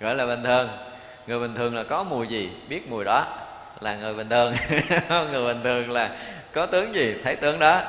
[0.00, 0.68] Gọi là bình thường.
[1.26, 3.26] Người bình thường là có mùi gì, biết mùi đó.
[3.80, 4.54] Là người bình thường.
[5.30, 6.10] Người bình thường là
[6.52, 7.80] có tướng gì, thấy tướng đó.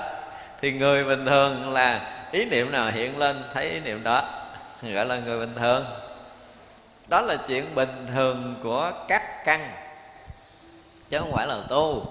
[0.62, 4.30] Thì người bình thường là ý niệm nào hiện lên, thấy ý niệm đó.
[4.82, 5.86] Gọi là người bình thường.
[7.08, 9.72] Đó là chuyện bình thường của các căn
[11.10, 12.06] chứ không phải là tu.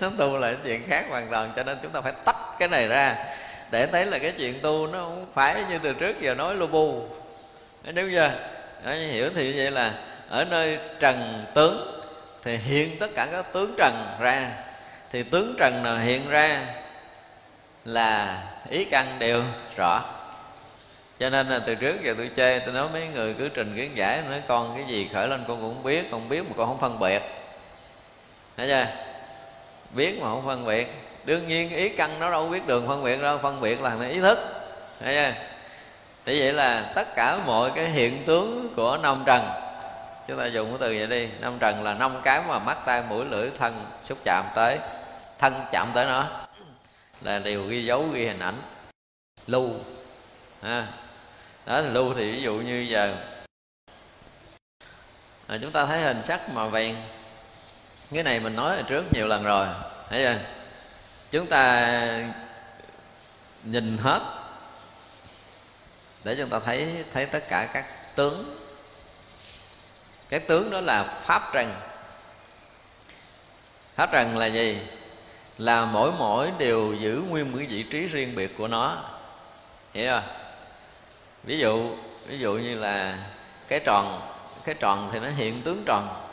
[0.18, 3.16] Tu là chuyện khác hoàn toàn cho nên chúng ta phải tách cái này ra.
[3.70, 6.66] Để thấy là cái chuyện tu nó không phải như từ trước giờ nói lu
[6.66, 7.02] bu.
[7.84, 8.32] Nếu chưa?
[8.84, 9.94] Đó, hiểu thì vậy là
[10.28, 12.02] ở nơi trần tướng
[12.42, 14.50] thì hiện tất cả các tướng trần ra.
[15.12, 16.60] Thì tướng trần nào hiện ra
[17.84, 19.42] là ý căn đều
[19.76, 20.02] rõ.
[21.18, 23.90] Cho nên là từ trước giờ tôi chê tôi nói mấy người cứ trình kiến
[23.94, 26.80] giải nói con cái gì khởi lên con cũng biết con biết mà con không
[26.80, 27.22] phân biệt
[28.56, 28.86] thấy chưa?
[29.90, 31.02] Biết mà không phân biệt.
[31.24, 34.20] Đương nhiên ý căn nó đâu biết đường phân biệt đâu phân biệt là ý
[34.20, 34.38] thức.
[35.00, 35.40] Thấy chưa?
[36.24, 39.50] Thì vậy là tất cả mọi cái hiện tướng của năm trần
[40.28, 41.28] chúng ta dùng cái từ vậy đi.
[41.40, 44.78] Năm trần là năm cái mà mắt tay mũi lưỡi thân xúc chạm tới
[45.38, 46.26] thân chạm tới nó.
[47.22, 48.62] Là đều ghi dấu ghi hình ảnh.
[49.46, 49.70] Lưu.
[50.62, 50.86] Ha.
[51.66, 53.16] Đó là lưu thì ví dụ như giờ.
[55.46, 56.94] À, chúng ta thấy hình sắc màu vàng
[58.12, 59.66] cái này mình nói ở trước nhiều lần rồi,
[60.08, 60.38] thấy chưa?
[61.30, 61.90] Chúng ta
[63.64, 64.20] nhìn hết
[66.24, 68.56] để chúng ta thấy thấy tất cả các tướng.
[70.28, 71.74] Cái tướng đó là pháp trần.
[73.94, 74.78] Pháp trần là gì?
[75.58, 79.04] Là mỗi mỗi đều giữ nguyên một cái vị trí riêng biệt của nó.
[79.94, 80.28] Hiểu không
[81.44, 83.18] ví dụ ví dụ như là
[83.68, 84.20] cái tròn
[84.64, 86.25] cái tròn thì nó hiện tướng tròn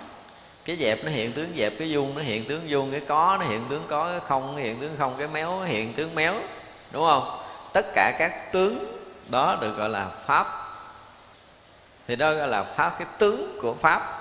[0.65, 3.45] cái dẹp nó hiện tướng dẹp, cái vuông nó hiện tướng vuông, cái có nó
[3.45, 6.35] hiện tướng có, cái không nó hiện tướng không, cái méo nó hiện tướng méo,
[6.91, 7.39] đúng không?
[7.73, 8.85] Tất cả các tướng
[9.29, 10.47] đó được gọi là pháp.
[12.07, 14.19] Thì đó gọi là pháp, cái tướng của pháp.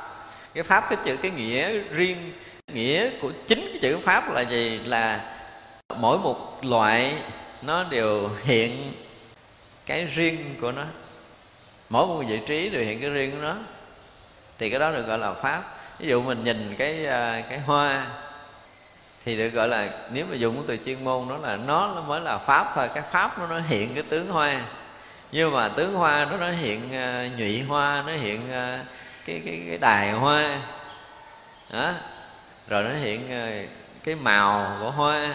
[0.54, 2.32] Cái pháp, cái chữ, cái nghĩa riêng,
[2.72, 4.78] nghĩa của chính cái chữ pháp là gì?
[4.78, 5.34] Là
[5.96, 7.14] mỗi một loại
[7.62, 8.92] nó đều hiện
[9.86, 10.84] cái riêng của nó.
[11.88, 13.56] Mỗi một vị trí đều hiện cái riêng của nó.
[14.58, 15.62] Thì cái đó được gọi là pháp
[16.02, 18.06] ví dụ mình nhìn cái à, cái hoa
[19.24, 22.38] thì được gọi là nếu mà dùng từ chuyên môn đó là nó mới là
[22.38, 24.60] pháp thôi cái pháp nó nó hiện cái tướng hoa.
[25.32, 28.86] Nhưng mà tướng hoa nó nó hiện uh, nhụy hoa nó hiện uh,
[29.24, 30.58] cái cái cái đài hoa.
[31.70, 31.92] Đó.
[32.68, 33.68] Rồi nó hiện uh,
[34.04, 35.34] cái màu của hoa.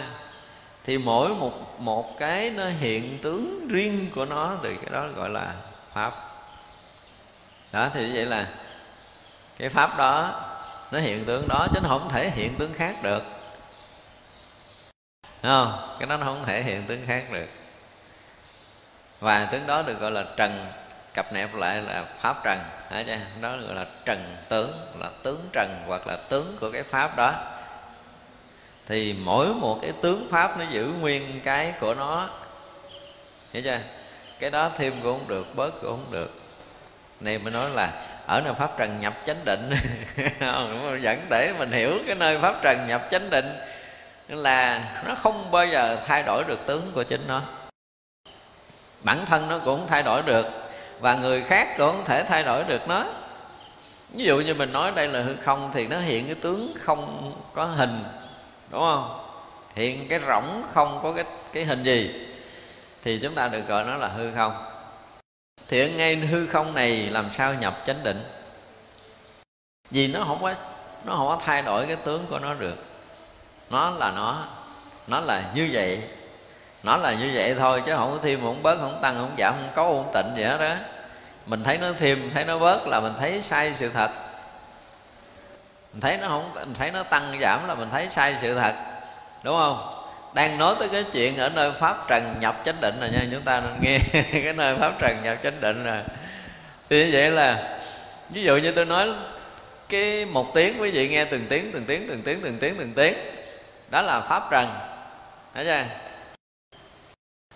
[0.84, 5.30] Thì mỗi một một cái nó hiện tướng riêng của nó thì cái đó gọi
[5.30, 5.52] là
[5.94, 6.12] pháp.
[7.72, 8.46] Đó thì vậy là
[9.58, 10.44] cái pháp đó
[10.90, 13.22] nó hiện tướng đó chứ nó không thể hiện tướng khác được.
[15.42, 15.96] Đúng không?
[15.98, 17.46] Cái đó nó không thể hiện tướng khác được.
[19.20, 20.72] Và tướng đó được gọi là trần,
[21.14, 22.58] cặp nẹp lại là pháp trần.
[22.90, 23.16] Hả chưa?
[23.40, 27.34] Đó gọi là trần tướng, là tướng trần hoặc là tướng của cái pháp đó.
[28.86, 32.28] Thì mỗi một cái tướng pháp nó giữ nguyên cái của nó.
[33.52, 33.78] Hiểu chưa?
[34.38, 36.40] Cái đó thêm cũng không được, bớt cũng không được.
[37.20, 37.92] Này mới nói là
[38.28, 39.70] ở nơi pháp trần nhập chánh định.
[41.02, 43.52] Dẫn để mình hiểu cái nơi pháp trần nhập chánh định.
[44.28, 47.42] Là nó không bao giờ thay đổi được tướng của chính nó.
[49.00, 50.46] Bản thân nó cũng không thay đổi được
[51.00, 53.04] và người khác cũng không thể thay đổi được nó.
[54.14, 57.32] Ví dụ như mình nói đây là hư không thì nó hiện cái tướng không
[57.54, 58.04] có hình,
[58.70, 59.20] đúng không?
[59.74, 62.26] Hiện cái rỗng không có cái cái hình gì
[63.02, 64.67] thì chúng ta được gọi nó là hư không
[65.68, 68.24] thì ngay hư không này làm sao nhập chánh định?
[69.90, 70.54] Vì nó không có,
[71.04, 72.76] nó không có thay đổi cái tướng của nó được.
[73.70, 74.44] Nó là nó
[75.06, 76.02] nó là như vậy.
[76.82, 79.54] Nó là như vậy thôi chứ không có thêm không bớt, không tăng, không giảm,
[79.54, 80.74] không có không tịnh gì hết đó
[81.48, 84.10] mình thấy nó thêm, thấy nó bớt là mình thấy sai sự thật.
[85.92, 88.74] Mình thấy nó không, mình thấy nó tăng giảm là mình thấy sai sự thật.
[89.42, 89.97] Đúng không?
[90.38, 93.42] Đang nói tới cái chuyện ở nơi pháp trần nhập chánh định rồi nha, chúng
[93.42, 93.98] ta nên nghe
[94.32, 96.02] cái nơi pháp trần nhập chánh định rồi.
[96.88, 97.78] Thì như vậy là,
[98.30, 99.08] ví dụ như tôi nói
[99.88, 102.92] cái một tiếng, quý vị nghe từng tiếng từng tiếng từng tiếng từng tiếng từng
[102.92, 103.14] tiếng,
[103.90, 104.68] đó là pháp trần.
[105.54, 105.84] Thấy chưa?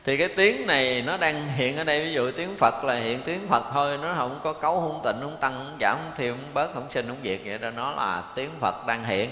[0.05, 3.20] Thì cái tiếng này nó đang hiện ở đây, ví dụ tiếng phật là hiện
[3.24, 6.35] tiếng phật thôi, nó không có cấu, không tịnh, không tăng, không giảm, không thiêu,
[6.35, 9.30] không bớt, không sinh, không diệt vậy đó, nó là tiếng phật đang hiện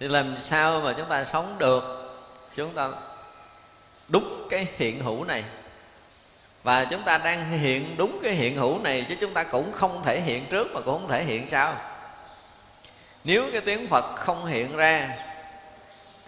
[0.00, 2.12] thì làm sao mà chúng ta sống được?
[2.54, 2.88] Chúng ta
[4.08, 5.44] đúng cái hiện hữu này.
[6.62, 10.02] Và chúng ta đang hiện đúng cái hiện hữu này chứ chúng ta cũng không
[10.02, 11.74] thể hiện trước mà cũng không thể hiện sau.
[13.24, 15.08] Nếu cái tiếng phật không hiện ra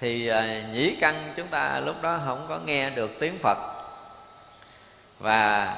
[0.01, 3.59] thì à, nhĩ căn chúng ta lúc đó không có nghe được tiếng phật.
[5.19, 5.75] Và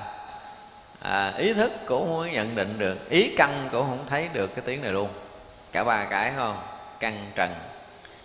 [1.01, 4.65] à, ý thức cũng không nhận định được ý căn cũng không thấy được cái
[4.67, 5.09] tiếng này luôn.
[5.73, 6.57] Cả ba cái không?
[7.01, 7.55] Căn trần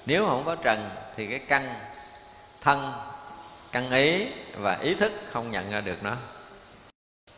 [0.06, 1.76] nếu không có trần thì cái căn
[2.62, 2.94] thân,
[3.72, 4.28] căn ý
[4.58, 6.16] và ý thức không nhận ra được nó.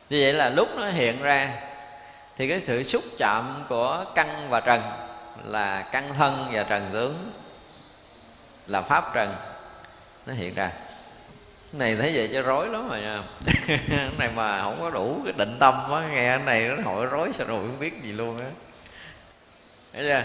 [0.09, 1.49] Như vậy là lúc nó hiện ra
[2.35, 4.81] thì cái sự xúc chạm của căn và trần
[5.43, 7.31] là căn thân và trần tướng,
[8.67, 9.35] là pháp trần,
[10.25, 10.71] nó hiện ra.
[11.71, 13.23] Cái này thấy vậy cho rối lắm rồi nha.
[13.67, 13.79] Cái
[14.17, 17.31] này mà không có đủ cái định tâm á nghe cái này nó hỏi rối
[17.33, 18.45] sao rồi không biết gì luôn á.
[19.93, 20.23] Thấy chưa?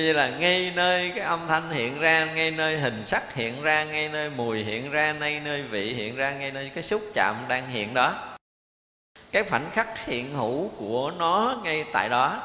[0.00, 3.84] Như là ngay nơi cái âm thanh hiện ra, Ngay nơi hình sắc hiện ra,
[3.84, 7.36] Ngay nơi mùi hiện ra, Ngay nơi vị hiện ra, Ngay nơi cái xúc chạm
[7.48, 8.14] đang hiện đó.
[9.32, 12.38] Cái khoảnh khắc hiện hữu của nó ngay tại đó.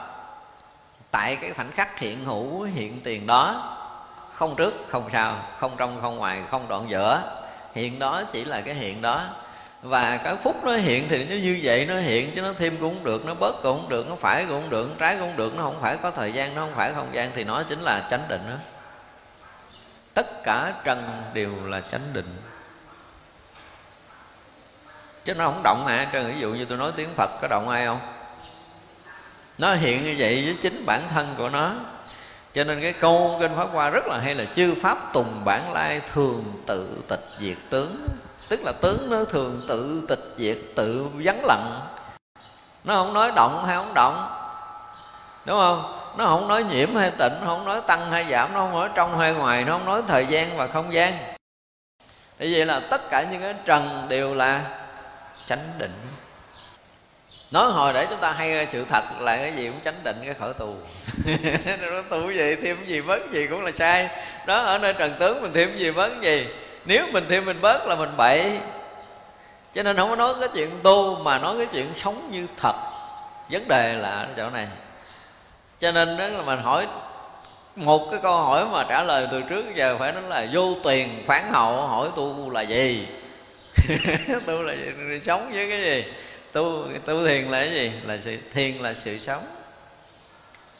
[1.11, 3.73] Tại cái khoảnh khắc hiện hữu, hiện tiền đó.
[4.33, 7.43] Không trước, không sau, Không trong, không ngoài, không đoạn giữa.
[7.75, 9.25] Hiện đó chỉ là cái hiện đó
[9.81, 12.95] và cái phút nó hiện thì nó như vậy, nó hiện chứ nó thêm cũng
[12.95, 15.27] không được, nó bớt cũng không được, nó phải cũng không được nó trái cũng
[15.29, 17.63] không được, nó không phải có thời gian, nó không phải không gian thì nó
[17.63, 18.55] chính là chánh định đó.
[20.13, 22.41] Tất cả trần đều là chánh định.
[25.25, 27.69] Chứ nó không động mà trần ví dụ như tôi nói tiếng phật có động
[27.69, 27.99] ai không?
[29.57, 31.75] Nó hiện như vậy với chính bản thân của nó.
[32.53, 35.73] Cho nên cái câu kinh pháp hoa rất là hay là chư pháp tùng bản
[35.73, 38.07] lai thường tự tịch diệt tướng
[38.49, 41.81] tức là tướng nó thường tự tịch diệt, tự vắng lặng.
[42.83, 44.27] Nó không nói động hay không động.
[45.45, 45.93] Đúng không?
[46.17, 48.89] Nó không nói nhiễm hay tịnh, nó không nói tăng hay giảm, nó không nói
[48.95, 51.13] trong hay ngoài, nó không nói thời gian và không gian.
[52.39, 54.61] Như vậy là tất cả những cái trần đều là
[55.45, 56.07] chánh định.
[57.51, 60.17] Nói hồi để chúng ta hay ra sự thật là cái gì cũng chánh định,
[60.25, 60.75] cái khởi tù.
[61.81, 64.09] Nó tu gì, thêm gì mất gì cũng là sai.
[64.45, 66.47] Đó, ở nơi trần tướng mình thêm gì mất gì
[66.87, 68.59] nếu mình thêm mình bớt là mình bậy.
[69.73, 72.75] Cho nên không có nói cái chuyện tu, mà nói cái chuyện sống như thật.
[73.51, 74.67] Vấn đề là ở chỗ này.
[75.79, 76.87] Cho nên đó là mình hỏi,
[77.75, 81.23] một cái câu hỏi mà trả lời từ trước giờ phải nói là vô tiền
[81.27, 83.07] phản hậu, hỏi tu là gì?
[84.45, 85.19] Tu là gì?
[85.21, 86.05] sống với cái gì?
[86.51, 87.91] Tu tu thiền là cái gì?
[88.05, 89.45] Là sự thiền là sự sống.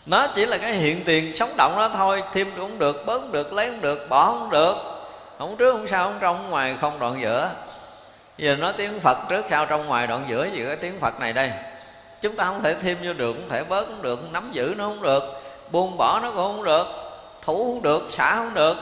[0.05, 2.23] Nó chỉ là cái hiện tiền sống động đó thôi.
[2.33, 4.96] Thêm cũng được, bớt cũng được, lấy cũng được, bỏ không được
[5.37, 7.51] không trước không sau không trong không ngoài không đoạn giữa.
[8.37, 11.33] Giờ nói tiếng phật trước sau, trong ngoài đoạn giữa, gì cái tiếng phật này
[11.33, 11.51] đây?
[12.21, 14.87] Chúng ta không thể thêm vô được, không thể bớt cũng được nắm giữ nó
[14.87, 15.23] không được,
[15.71, 16.87] buông bỏ nó cũng không được,
[17.41, 18.77] thủ không được, xả không được.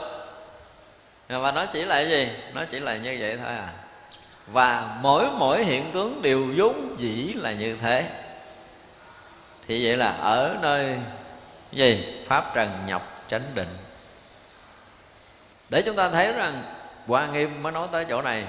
[1.29, 2.29] Và nó chỉ là gì?
[2.53, 3.69] Nó chỉ là như vậy thôi à.
[4.47, 8.09] Và mỗi mỗi hiện tướng đều vốn dĩ là như thế.
[9.67, 10.95] Thì vậy là ở nơi
[11.71, 12.23] gì?
[12.27, 13.77] Pháp trần nhập chánh định
[15.76, 16.63] để chúng ta thấy rằng
[17.07, 18.43] hoa nghiêm mới nói tới chỗ này.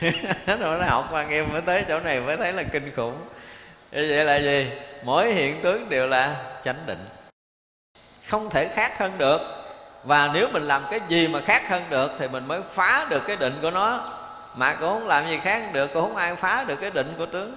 [0.46, 3.18] Rồi nó học hoa nghiêm mới tới chỗ này mới thấy là kinh khủng.
[3.92, 4.70] Như vậy là gì?
[5.02, 7.06] Mỗi hiện tướng đều là chánh định.
[8.26, 9.40] Không thể khác hơn được.
[10.04, 13.22] Và nếu mình làm cái gì mà khác hơn được thì mình mới phá được
[13.26, 14.04] cái định của nó.
[14.54, 17.26] Mà cũng không làm gì khác được, cũng không ai phá được cái định của
[17.26, 17.56] tướng.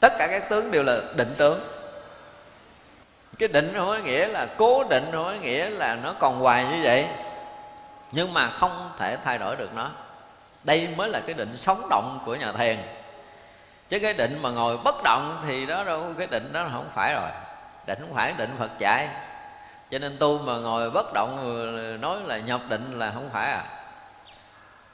[0.00, 1.60] Tất cả các tướng đều là định tướng.
[3.38, 6.64] Cái định không có nghĩa là cố định không có nghĩa là nó còn hoài
[6.64, 7.06] như vậy
[8.12, 9.90] nhưng mà không thể thay đổi được nó.
[10.64, 12.78] Đây mới là cái định sống động của nhà thiền
[13.88, 17.14] chứ cái định mà ngồi bất động thì đó đâu, cái định đó không phải
[17.14, 17.30] rồi.
[17.86, 19.08] Định không phải định phật dạy.
[19.90, 23.64] Cho nên tu mà ngồi bất động nói là nhập định là không phải à.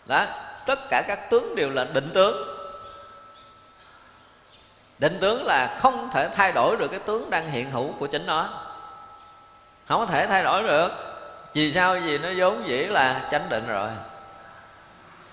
[0.07, 0.25] Đó,
[0.67, 2.49] tất cả các tướng đều là định tướng.
[4.99, 8.27] Định tướng là không thể thay đổi được cái tướng đang hiện hữu của chính
[8.27, 8.49] nó.
[9.89, 11.08] Không có thể thay đổi được
[11.55, 11.97] vì sao?
[12.05, 13.91] Vì nó vốn dĩ là chánh định rồi.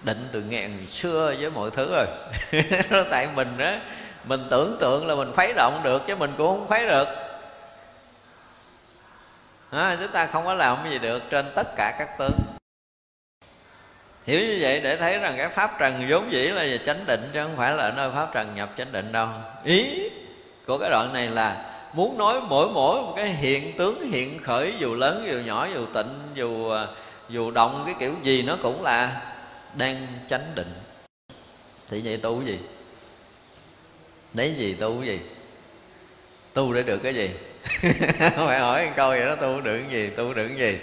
[0.03, 2.07] Định từ ngàn xưa với mọi thứ rồi.
[2.89, 3.72] Nó tại mình đó
[4.24, 7.07] mình tưởng tượng là mình khuấy động được chứ mình cũng không khuấy được.
[9.72, 12.39] À, chúng ta không có làm gì được trên tất cả các tướng.
[14.26, 17.30] Hiểu như vậy để thấy rằng cái pháp trần vốn dĩ là về chánh định
[17.34, 19.28] chứ không phải là ở nơi pháp trần nhập chánh định đâu.
[19.63, 20.09] Ý
[20.68, 24.74] của cái đoạn này là muốn nói mỗi mỗi một cái hiện tướng, hiện khởi,
[24.80, 26.88] dù lớn, dù nhỏ, dù tịnh, dù à,
[27.30, 29.22] dù động, cái kiểu gì nó cũng là
[29.74, 30.74] đang chánh định.
[31.88, 32.60] Thì vậy tu cái gì?
[34.34, 35.20] Lấy gì tu cái gì?
[36.54, 37.30] Tu để được cái gì?
[38.20, 40.10] Phải hỏi câu vậy đó, tu được cái gì?
[40.10, 40.80] Tu được cái gì?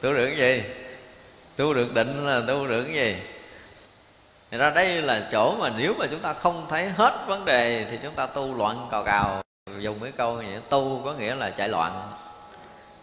[0.00, 0.62] Tu được cái gì?
[1.56, 3.16] Tu được định là tu được cái gì?
[4.50, 7.86] Thì ra đây là chỗ mà nếu mà chúng ta không thấy hết vấn đề
[7.90, 9.42] thì chúng ta tu loạn cào cào
[9.78, 12.12] dùng mấy câu như vậy tu có nghĩa là chạy loạn.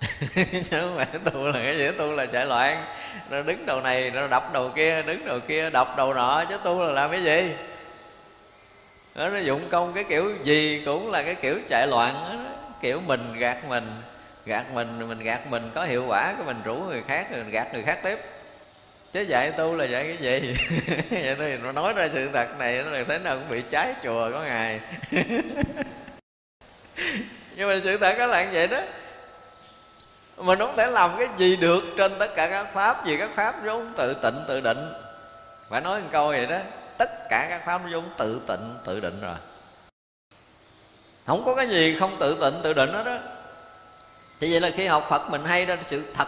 [0.36, 2.84] Chứ không phải tu là cái gì tu là chạy loạn.
[3.30, 6.58] Nó đứng đầu này nó đập đầu kia đứng đầu kia đập đầu nọ chứ
[6.64, 7.56] tu là làm cái gì?
[9.16, 12.36] Đó, nó dụng công cái kiểu gì cũng là cái kiểu chạy loạn đó.
[12.82, 14.02] kiểu mình gạt mình
[14.46, 17.52] gạt mình mình gạt mình có hiệu quả cái mình rủ người khác rồi mình
[17.52, 18.20] gạt người khác tiếp.
[19.14, 20.56] Chứ dạy tu là dạy cái gì?
[21.10, 24.32] Vậy thì nó nói ra sự thật này nó thế nào cũng bị trái chùa
[24.34, 24.80] có ngày.
[27.56, 28.80] nhưng mà sự thật nó là như vậy đó.
[30.38, 33.56] Mình không thể làm cái gì được trên tất cả các pháp, vì các pháp
[33.64, 34.94] vốn tự tịnh, tự định.
[35.70, 36.58] Phải nói một câu vậy đó,
[36.98, 39.36] tất cả các pháp vốn tự tịnh, tự định rồi.
[41.26, 43.18] Không có cái gì không tự tịnh, tự định đó đó.
[44.40, 46.28] Thì vậy là khi học phật mình hay ra sự thật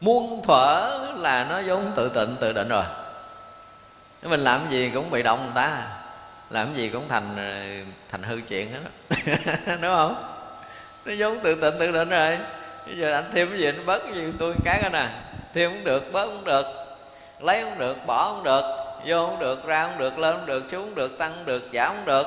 [0.00, 2.84] muôn thuở là nó vốn tự tịnh, tự định rồi.
[4.22, 5.86] Nếu mình làm gì cũng bị động người ta
[6.50, 7.52] làm gì cũng thành ờ,
[8.08, 8.90] thành hư chuyện hết đó
[9.66, 10.30] đúng không?
[11.04, 12.38] Nó vốn tự tịnh tự định rồi.
[12.86, 15.08] Bây giờ anh thêm cái gì, anh bớt cái gì tôi cái cái nè.
[15.54, 16.66] Thêm cũng được, bớt cũng được.
[17.40, 18.62] Lấy cũng được, bỏ cũng được.
[19.06, 21.68] Vô cũng được, ra cũng được, lên cũng được, xuống cũng được, tăng cũng được,
[21.72, 22.26] giảm cũng được.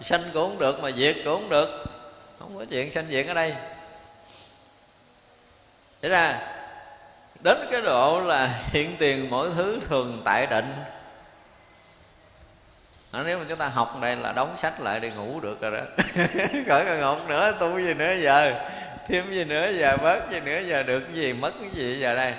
[0.00, 1.84] Sanh cũng không được mà diệt cũng không được.
[2.38, 3.54] Không có chuyện sanh diệt ở đây.
[6.02, 6.38] Thế ra,
[7.40, 10.74] đến cái độ là hiện tiền mỗi thứ thường tại định
[13.12, 15.70] à, nếu mà chúng ta học đây là đóng sách lại đi ngủ được rồi
[15.70, 15.80] đó.
[16.68, 18.54] Khỏi cần học nữa tu gì nữa giờ?
[19.06, 19.96] Thêm gì nữa giờ?
[20.02, 20.82] Bớt gì nữa giờ?
[20.82, 21.32] Được cái gì?
[21.32, 22.34] Mất cái gì giờ đây?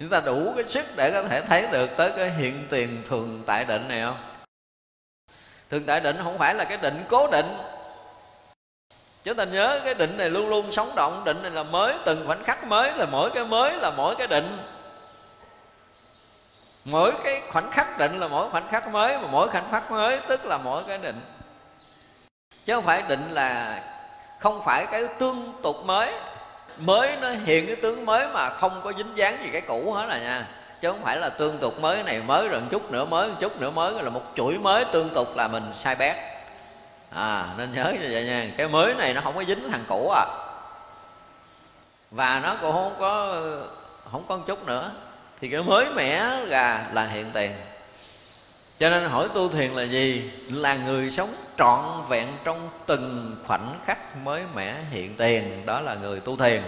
[0.00, 3.42] Chúng ta đủ cái sức để có thể thấy được tới cái hiện tiền thường
[3.46, 4.16] tại định này không?
[5.70, 7.46] Thường tại định không phải là cái định cố định.
[9.24, 11.22] Chúng ta nhớ cái định này luôn luôn sống động.
[11.24, 14.26] Định này là mới từng khoảnh khắc mới là mỗi cái mới là mỗi cái
[14.26, 14.58] định
[16.90, 20.20] mỗi cái khoảnh khắc định là mỗi khoảnh khắc mới, mà mỗi khoảnh khắc mới
[20.28, 21.20] tức là mỗi cái định.
[22.64, 23.82] Chứ không phải định là
[24.38, 26.12] không phải cái tương tục mới.
[26.76, 30.06] Mới nó hiện cái tướng mới mà không có dính dáng gì cái cũ hết
[30.06, 30.46] là nha.
[30.80, 33.34] Chứ không phải là tương tục mới này, mới rồi một chút nữa, mới một
[33.40, 36.16] chút nữa, mới là một chuỗi mới tương tục là mình sai bét.
[37.14, 38.46] À nên nhớ như vậy nha.
[38.56, 40.26] Cái mới này nó không có dính thằng cũ à.
[42.10, 43.42] Và nó cũng không có
[44.12, 44.90] không có một chút nữa
[45.40, 47.50] thì cái mới mẻ là là hiện tiền.
[48.78, 50.30] Cho nên hỏi tu thiền là gì?
[50.48, 55.62] Là người sống trọn vẹn trong từng khoảnh khắc mới mẻ hiện tiền.
[55.66, 56.62] Đó là người tu thiền.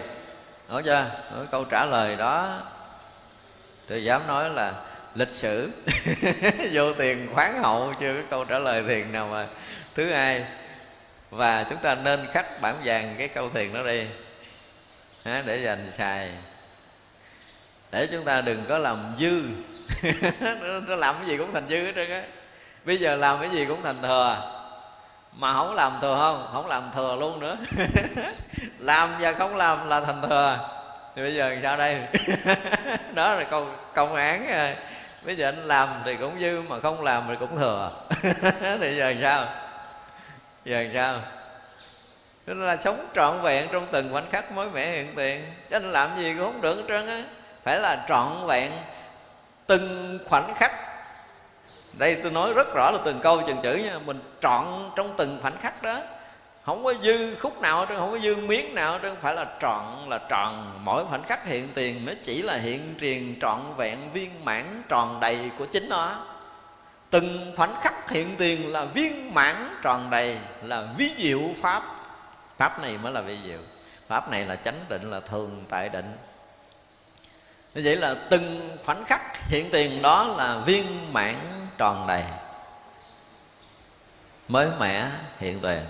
[0.68, 1.06] Nói chưa?
[1.36, 2.58] Nói câu trả lời đó.
[3.88, 4.74] Tôi dám nói là
[5.14, 5.70] lịch sử.
[6.72, 9.46] Vô tiền khoáng hậu, chưa có câu trả lời thiền nào mà.
[9.94, 10.44] Thứ hai,
[11.30, 14.06] và chúng ta nên khắc bản vàng cái câu thiền đó đi.
[15.24, 16.30] Để dành xài
[17.90, 19.42] để chúng ta đừng có làm dư.
[20.88, 22.22] Nó làm cái gì cũng thành dư hết trơn á.
[22.84, 24.56] Bây giờ làm cái gì cũng thành thừa.
[25.32, 26.48] Mà không làm thừa không?
[26.52, 27.56] Không làm thừa luôn nữa.
[28.78, 30.58] Làm và không làm là thành thừa.
[31.16, 32.00] Thì bây giờ sao đây?
[33.14, 34.74] Đó là câu công án rồi.
[35.22, 37.90] Bây giờ anh làm thì cũng dư mà không làm thì cũng thừa.
[38.80, 39.46] Thì giờ sao?
[40.64, 41.20] Giờ sao?
[42.46, 45.44] Nên là sống trọn vẹn trong từng khoảnh khắc mới mẻ hiện tiền.
[45.70, 47.22] Chứ anh làm gì cũng không được hết trơn á.
[47.64, 48.72] Phải là trọn vẹn
[49.66, 50.72] từng khoảnh khắc.
[51.92, 53.98] Đây tôi nói rất rõ là từng câu từng chữ nha.
[53.98, 54.64] Mình trọn
[54.96, 55.98] trong từng khoảnh khắc đó.
[56.64, 59.46] Không có dư khúc nào chứ không có dư miếng nào chứ không phải là
[59.60, 60.80] trọn, là tròn.
[60.84, 65.20] Mỗi khoảnh khắc hiện tiền nó chỉ là hiện tiền trọn vẹn, viên mãn, tròn
[65.20, 66.16] đầy của chính nó.
[67.10, 71.82] Từng khoảnh khắc hiện tiền là viên mãn, tròn đầy là ví diệu pháp.
[72.58, 73.60] Pháp này mới là vi diệu.
[74.08, 76.16] Pháp này là chánh định, là thường tại định
[77.74, 81.34] như vậy là từng khoảnh khắc hiện tiền đó là viên mãn
[81.78, 82.22] tròn đầy,
[84.48, 85.08] mới mẻ
[85.38, 85.80] hiện tiền.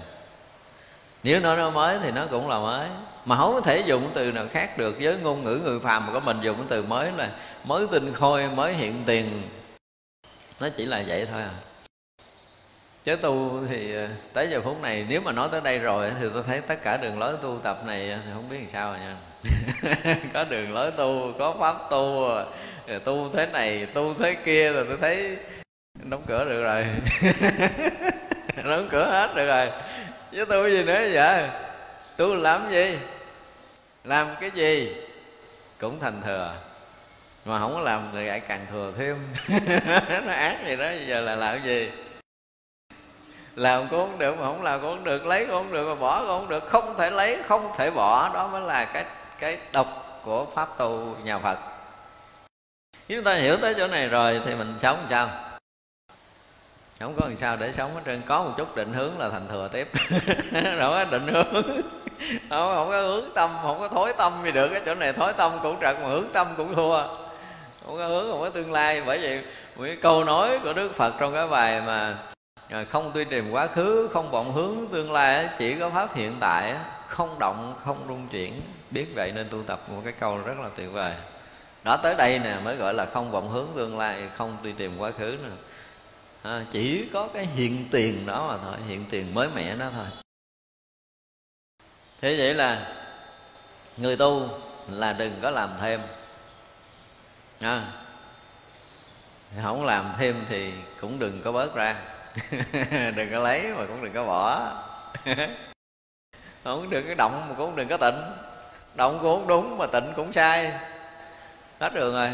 [1.22, 2.88] Nếu nói nó mới thì nó cũng là mới,
[3.24, 4.96] mà không có thể dùng từ nào khác được.
[5.00, 7.30] Với ngôn ngữ người phàm mà có mình dùng từ mới là
[7.64, 9.42] mới tinh khôi, mới hiện tiền.
[10.60, 11.50] Nó chỉ là vậy thôi à.
[13.04, 16.26] Chứ tu thì ờ, tới giờ phút này nếu mà nói tới đây rồi thì
[16.34, 18.90] tôi thấy tất cả đường lối tu tập này ờ, thì không biết làm sao
[18.92, 19.16] rồi nha.
[20.34, 22.28] có đường lối tu, có pháp tu,
[22.86, 25.36] rồi tu thế này, tu thế kia, rồi tôi thấy
[25.94, 26.86] đóng cửa được rồi.
[28.64, 29.70] Đóng cửa hết được rồi.
[30.32, 31.48] Chứ tu gì nữa vậy?
[32.16, 32.98] Tu làm gì?
[34.04, 34.96] Làm cái gì?
[35.80, 36.54] Cũng thành thừa.
[37.44, 39.16] Mà không có làm thì lại càng thừa thêm.
[40.26, 41.90] Nó ác gì đó, giờ là làm gì?
[43.54, 45.94] Làm cũng không được mà không làm cũng không được, lấy cũng không được mà
[45.94, 46.66] bỏ cũng không được.
[46.66, 49.04] Không thể lấy, không thể bỏ, đó mới là cái
[49.40, 51.58] cái độc của pháp tu nhà phật.
[53.08, 55.28] Nếu chúng ta hiểu tới chỗ này rồi thì mình sống sao?
[57.00, 58.22] Không có làm sao để sống hết trơn.
[58.26, 59.88] Có một chút định hướng là thành thừa tiếp.
[60.78, 61.52] Đâu có định hướng.
[62.50, 64.68] Không, không có hướng tâm không có thối tâm gì được.
[64.68, 67.02] Cái chỗ này thối tâm cũng trật mà hướng tâm cũng thua.
[67.86, 69.02] Không có hướng không có tương lai.
[69.06, 69.44] Bởi vậy
[69.76, 72.18] một cái câu nói của đức phật trong cái bài mà
[72.70, 76.36] à, không tuyên tìm quá khứ không vọng hướng tương lai chỉ có pháp hiện
[76.40, 76.74] tại
[77.10, 78.60] không động không rung chuyển.
[78.90, 81.14] Biết vậy nên tu tập một cái câu rất là tuyệt vời.
[81.84, 84.98] Đó tới đây nè mới gọi là không vọng hướng tương lai không đi tìm
[84.98, 85.56] quá khứ nữa.
[86.42, 90.06] À, chỉ có cái hiện tiền đó mà thôi hiện tiền mới mẻ đó thôi.
[92.20, 92.92] Thế vậy là
[93.96, 94.48] người tu
[94.88, 96.00] là đừng có làm thêm.
[97.60, 97.92] À,
[99.62, 101.96] không làm thêm thì cũng đừng có bớt ra.
[103.16, 104.72] Đừng có lấy mà cũng đừng có bỏ.
[106.64, 108.20] không đừng có động mà cũng đừng có tịnh.
[108.94, 110.72] Động cũng không đúng mà tịnh cũng sai.
[111.80, 112.30] Hết đường rồi.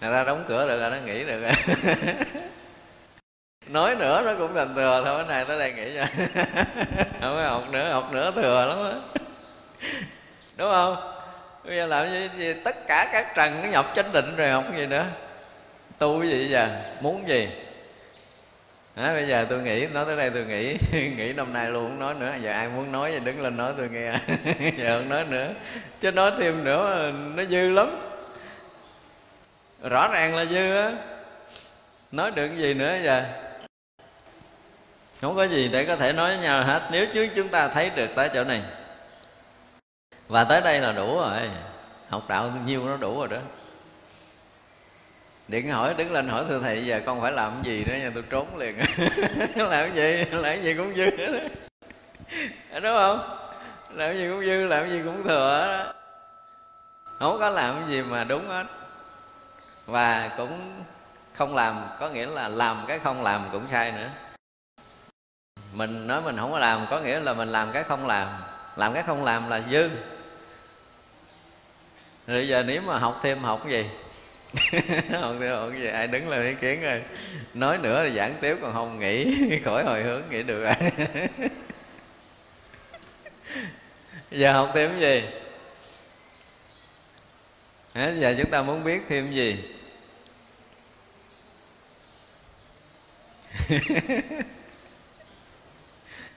[0.00, 1.52] Người ta đóng cửa được rồi nó nghỉ được rồi.
[3.66, 6.06] Nói nữa nó cũng thành thừa thôi cái này tới đây nghĩ cho.
[7.20, 9.18] Không có học nữa học nữa thừa lắm á.
[10.56, 10.96] Đúng không?
[11.64, 14.64] Bây giờ làm gì, gì tất cả các trần nó nhập chánh định rồi học
[14.70, 15.06] cái gì nữa?
[15.98, 16.68] Tu cái gì giờ?
[17.00, 17.48] Muốn gì?
[18.98, 20.76] À, bây giờ tôi nghĩ nói tới đây tôi nghĩ
[21.16, 22.34] nghĩ năm nay luôn không nói nữa.
[22.42, 24.12] Giờ ai muốn nói thì đứng lên nói tôi nghe.
[24.78, 25.52] Giờ không nói nữa.
[26.00, 28.00] Chứ nói thêm nữa nó dư lắm.
[29.82, 30.92] Rõ ràng là dư á.
[32.12, 33.24] Nói được cái gì nữa giờ?
[35.20, 36.88] Không có gì để có thể nói với nhau hết.
[36.92, 38.62] Nếu chứ chúng ta thấy được tới chỗ này.
[40.28, 41.50] Và tới đây là đủ rồi.
[42.08, 43.38] Học đạo nhiêu nó đủ rồi đó
[45.48, 48.10] điện hỏi, đứng lên hỏi thưa thầy, giờ con phải làm cái gì nữa nha,
[48.14, 48.76] tôi trốn liền.
[49.56, 50.24] Làm cái gì?
[50.30, 51.38] Làm cái gì cũng dư đó
[52.72, 53.18] đúng không?
[53.94, 55.92] Làm cái gì cũng dư, làm cái gì cũng thừa đó.
[57.18, 58.66] Không có làm cái gì mà đúng hết.
[59.86, 60.82] Và cũng
[61.32, 64.08] không làm, có nghĩa là làm cái không làm cũng sai nữa.
[65.72, 68.28] Mình nói mình không có làm, có nghĩa là mình làm cái không làm.
[68.76, 69.88] Làm cái không làm là dư.
[72.26, 73.90] Rồi giờ nếu mà học thêm học cái gì?
[75.10, 75.86] Học thêm học cái gì.
[75.86, 77.02] Ai đứng lên ý kiến rồi
[77.54, 79.34] nói nữa là giảng tiếp, còn không nghĩ
[79.64, 80.74] khỏi hồi hướng nghĩ được rồi.
[84.30, 85.22] Giờ học thêm cái gì?
[87.94, 88.12] Hả?
[88.18, 89.56] giờ chúng ta muốn biết thêm gì?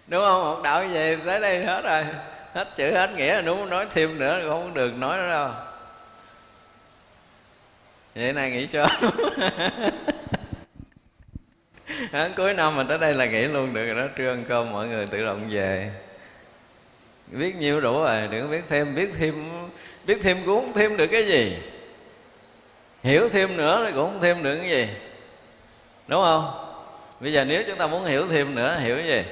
[0.07, 0.43] Đúng không?
[0.43, 2.03] Học đạo về tới đây hết rồi.
[2.53, 5.51] Hết chữ, hết nghĩa là đúng nói thêm nữa, không được nói nữa đâu
[8.16, 8.89] vậy nay nghỉ sớm.
[12.38, 14.07] Cuối năm mà tới đây là nghỉ luôn được rồi đó.
[14.16, 15.91] Trưa ăn cơm, mọi người tự động về.
[17.28, 18.95] Biết nhiêu đủ rồi, đừng biết thêm.
[18.95, 19.49] Biết thêm
[20.05, 21.57] biết thêm cũng không thêm được cái gì.
[23.03, 24.88] Hiểu thêm nữa thì cũng không thêm được cái gì.
[26.07, 26.51] Đúng không?
[27.20, 29.24] Bây giờ nếu chúng ta muốn hiểu thêm nữa, hiểu cái gì?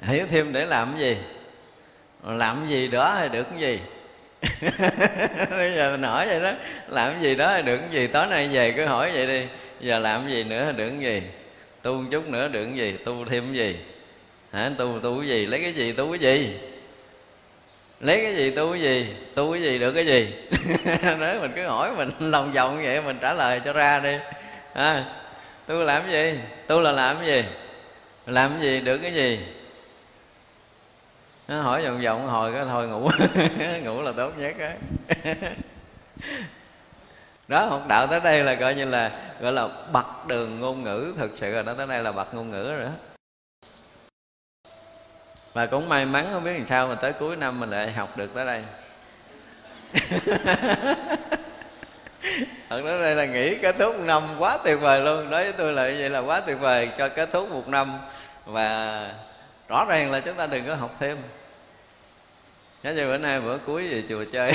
[0.00, 1.16] Hiểu thêm để làm cái gì?
[2.22, 3.80] Làm cái gì đó thì được cái gì?
[5.50, 6.52] bây giờ mình hỏi vậy đó
[6.88, 9.46] làm cái gì đó thì được cái gì tối nay về cứ hỏi vậy đi.
[9.80, 11.22] Giờ làm cái gì nữa được cái gì
[11.82, 13.76] tu một chút nữa được cái gì tu thêm cái gì.
[14.52, 16.54] Hả tu tu cái gì lấy cái gì tu cái gì?
[18.00, 20.32] Lấy cái gì tu cái gì tu cái gì được cái gì?
[21.18, 24.16] Nói mình cứ hỏi mình lòng vòng vậy mình trả lời cho ra đi.
[24.72, 25.04] À,
[25.66, 26.38] tu làm cái gì?
[26.66, 27.48] Tu là làm cái gì?
[28.26, 29.38] Làm cái gì được cái gì?
[31.48, 33.10] Nó hỏi vòng vòng, hồi cái thôi ngủ.
[33.84, 34.74] Ngủ là tốt nhất á.
[37.48, 41.14] Đó, học đạo tới đây là coi như là, gọi là bật đường ngôn ngữ
[41.16, 42.90] thực sự là nó tới đây là bật ngôn ngữ rồi đó.
[45.52, 48.16] Và cũng may mắn, không biết làm sao mà tới cuối năm mình lại học
[48.16, 48.62] được tới đây.
[52.68, 55.30] Thật đó đây là nghĩ kết thúc một năm quá tuyệt vời luôn.
[55.30, 57.98] Đối với tôi là vậy là quá tuyệt vời cho kết thúc một năm.
[58.44, 59.08] Và
[59.72, 61.16] rõ ràng là chúng ta đừng có học thêm.
[62.82, 64.52] Nhớ như bữa nay bữa cuối về chùa chơi.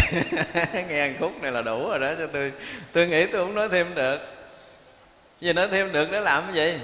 [0.90, 2.52] Nghe khúc này là đủ rồi đó, cho tôi
[2.94, 4.18] Tôi nghĩ tôi không nói thêm được.
[5.42, 6.80] Vì nói thêm được để làm cái gì?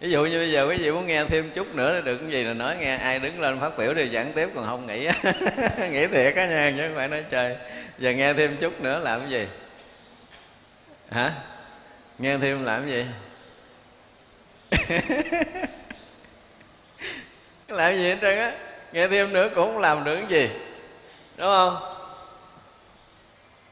[0.00, 2.44] Ví dụ như bây giờ quý vị muốn nghe thêm chút nữa được cái gì
[2.44, 2.96] là nói nghe.
[2.96, 5.04] Ai đứng lên phát biểu thì giảng tiếp, còn không nghĩ
[5.90, 7.56] nghĩ thiệt á nha, chứ không phải nói chơi.
[7.98, 9.46] Giờ nghe thêm chút nữa làm cái gì?
[11.10, 11.32] Hả?
[12.18, 13.06] Nghe thêm làm cái gì?
[17.72, 18.52] làm cái gì hết trơn á.
[18.92, 20.50] Nghe thêm nữa cũng không làm được cái gì.
[21.36, 21.76] Đúng không?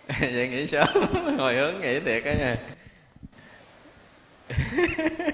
[0.20, 0.88] Vậy nghĩ sớm.
[1.38, 2.56] Hồi hướng nghĩ thiệt á nha.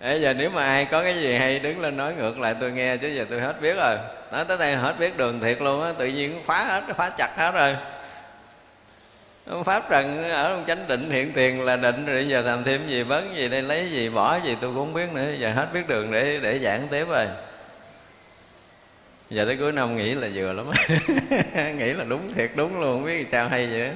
[0.00, 2.72] Bây giờ nếu mà ai có cái gì hay đứng lên nói ngược lại tôi
[2.72, 3.96] nghe chứ giờ tôi hết biết rồi.
[4.32, 7.36] Nói tới đây hết biết đường thiệt luôn á Tự nhiên khóa hết, khóa chặt
[7.36, 7.76] hết rồi.
[9.64, 13.02] Pháp trần ở trong chánh định hiện tiền là định rồi, giờ làm thêm gì
[13.02, 15.32] vấn gì đây, lấy gì, bỏ gì, tôi cũng không biết nữa.
[15.38, 17.26] Giờ hết biết đường để để giảng tiếp rồi.
[19.30, 20.66] Giờ tới cuối năm nghĩ là vừa lắm.
[21.78, 23.90] Nghĩ là đúng thiệt, đúng luôn, không biết sao hay vậy.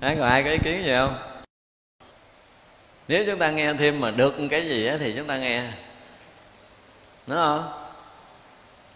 [0.00, 1.18] Đó Ai còn ai có ý kiến gì không?
[3.08, 5.62] nếu chúng ta nghe thêm mà được cái gì á thì chúng ta nghe.
[7.26, 7.72] Đúng không?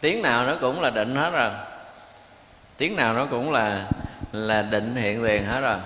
[0.01, 1.51] Tiếng nào nó cũng là định hết rồi.
[2.79, 3.91] Tiếng nào nó cũng là
[4.33, 5.79] là định hiện tiền hết rồi.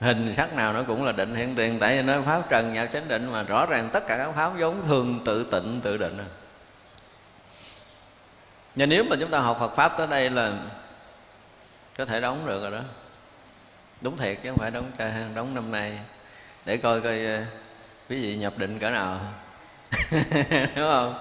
[0.00, 2.88] Hình sắc nào nó cũng là định hiện tiền, tại vì nó pháp trần nhập
[2.92, 6.16] chánh định mà rõ ràng tất cả các pháp giống thường tự tịnh, tự định.
[6.16, 6.26] Rồi
[8.76, 10.52] và nếu mà chúng ta học Phật pháp tới đây là
[11.96, 12.80] có thể đóng được rồi đó.
[14.00, 14.90] Đúng thiệt chứ không phải đóng
[15.34, 15.98] đóng năm nay.
[16.64, 17.42] Để coi coi ờ,
[18.08, 19.20] quý vị nhập định cỡ nào.
[20.50, 21.14] Đúng không?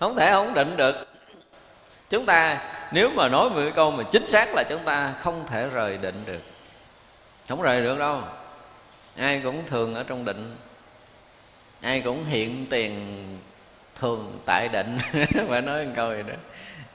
[0.00, 1.09] Không thể không định được
[2.10, 2.60] chúng ta,
[2.92, 5.98] nếu mà nói một cái câu mà chính xác là chúng ta không thể rời
[5.98, 6.40] định được.
[7.48, 8.20] Không rời được đâu.
[9.16, 10.56] Ai cũng thường ở trong định.
[11.80, 12.92] Ai cũng hiện tiền
[14.00, 14.98] thường tại định.
[15.48, 16.34] Phải nói một câu vậy đó.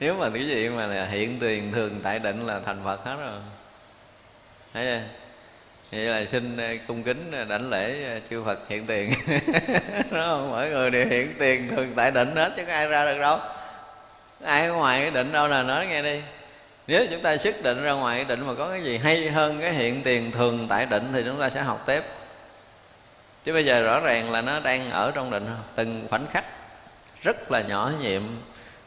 [0.00, 3.16] Nếu mà cái gì mà là hiện tiền thường tại định là thành phật hết
[3.20, 3.40] rồi.
[4.74, 5.02] Thấy chưa?
[5.92, 9.12] Vậy là xin ờ, cung kính ờ, đảnh lễ ờ, chư Phật hiện tiền.
[10.10, 13.18] Đúng không mọi người đều hiện tiền thường tại định hết, chứ ai ra được
[13.18, 13.38] đâu
[14.46, 16.20] ai ở ngoài cái định đâu là nói nghe đi.
[16.86, 19.60] Nếu chúng ta xuất định ra ngoài cái định mà có cái gì hay hơn
[19.60, 22.04] cái hiện tiền thường tại định thì chúng ta sẽ học tiếp.
[23.44, 26.44] Chứ bây giờ rõ ràng là nó đang ở trong định từng khoảnh khắc
[27.22, 28.22] rất là nhỏ nhiệm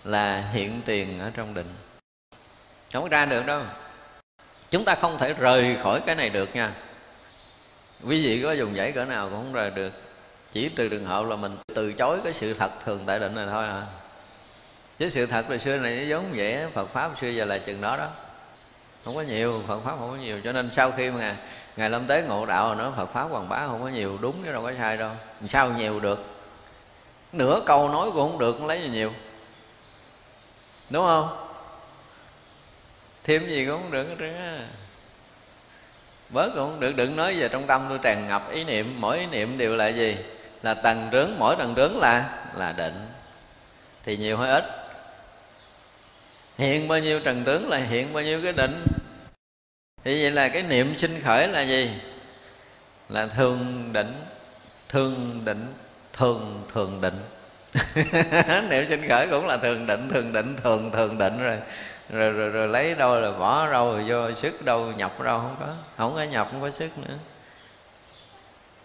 [0.03, 1.73] là hiện tiền ở trong định.
[2.93, 3.61] Không có ra được đâu.
[4.69, 6.71] Chúng ta không thể rời khỏi cái này được nha.
[8.07, 9.93] Quý vị có dùng giấy cỡ nào cũng không rời được.
[10.51, 13.47] Chỉ từ trường hợp là mình từ chối cái sự thật thường tại định này
[13.51, 13.83] thôi à
[14.99, 17.81] chứ sự thật là xưa này nó giống vậy phật pháp xưa giờ là chừng
[17.81, 18.07] đó đó.
[19.05, 20.41] Không có nhiều, phật pháp không có nhiều.
[20.43, 21.35] Cho nên sau khi mà
[21.75, 24.51] ngài lâm tế ngộ đạo nó phật pháp quảng bá không có nhiều, đúng chứ
[24.51, 25.11] đâu có sai đâu.
[25.47, 26.25] Sao nhiều được?
[27.33, 29.13] Nửa câu nói cũng không được cũng lấy gì nhiều?
[30.89, 31.45] Đúng không?
[33.23, 34.59] Thêm gì cũng không được hết trơn á.
[36.29, 36.95] Bớt cũng không được.
[36.95, 38.95] Đừng nói về trong tâm tôi tràn ngập ý niệm.
[39.01, 40.17] Mỗi ý niệm đều là gì?
[40.63, 41.31] Là tầng trướng.
[41.37, 43.07] Mỗi tầng trướng là là định.
[44.03, 44.78] Thì nhiều hay ít?
[46.59, 48.85] Hiện bao nhiêu trần tướng là hiện bao nhiêu cái định
[50.03, 51.91] thì vậy là cái niệm sinh khởi là gì?
[53.09, 54.13] Là thường định
[54.89, 55.73] thường định
[56.13, 57.19] thường thường định
[58.69, 61.57] niệm sinh khởi cũng là thường định thường định thường thường định rồi.
[62.09, 65.55] Rồi rồi, rồi lấy đâu rồi bỏ đâu rồi vô sức đâu nhập đâu không
[65.59, 67.15] có không có nhập không có sức nữa.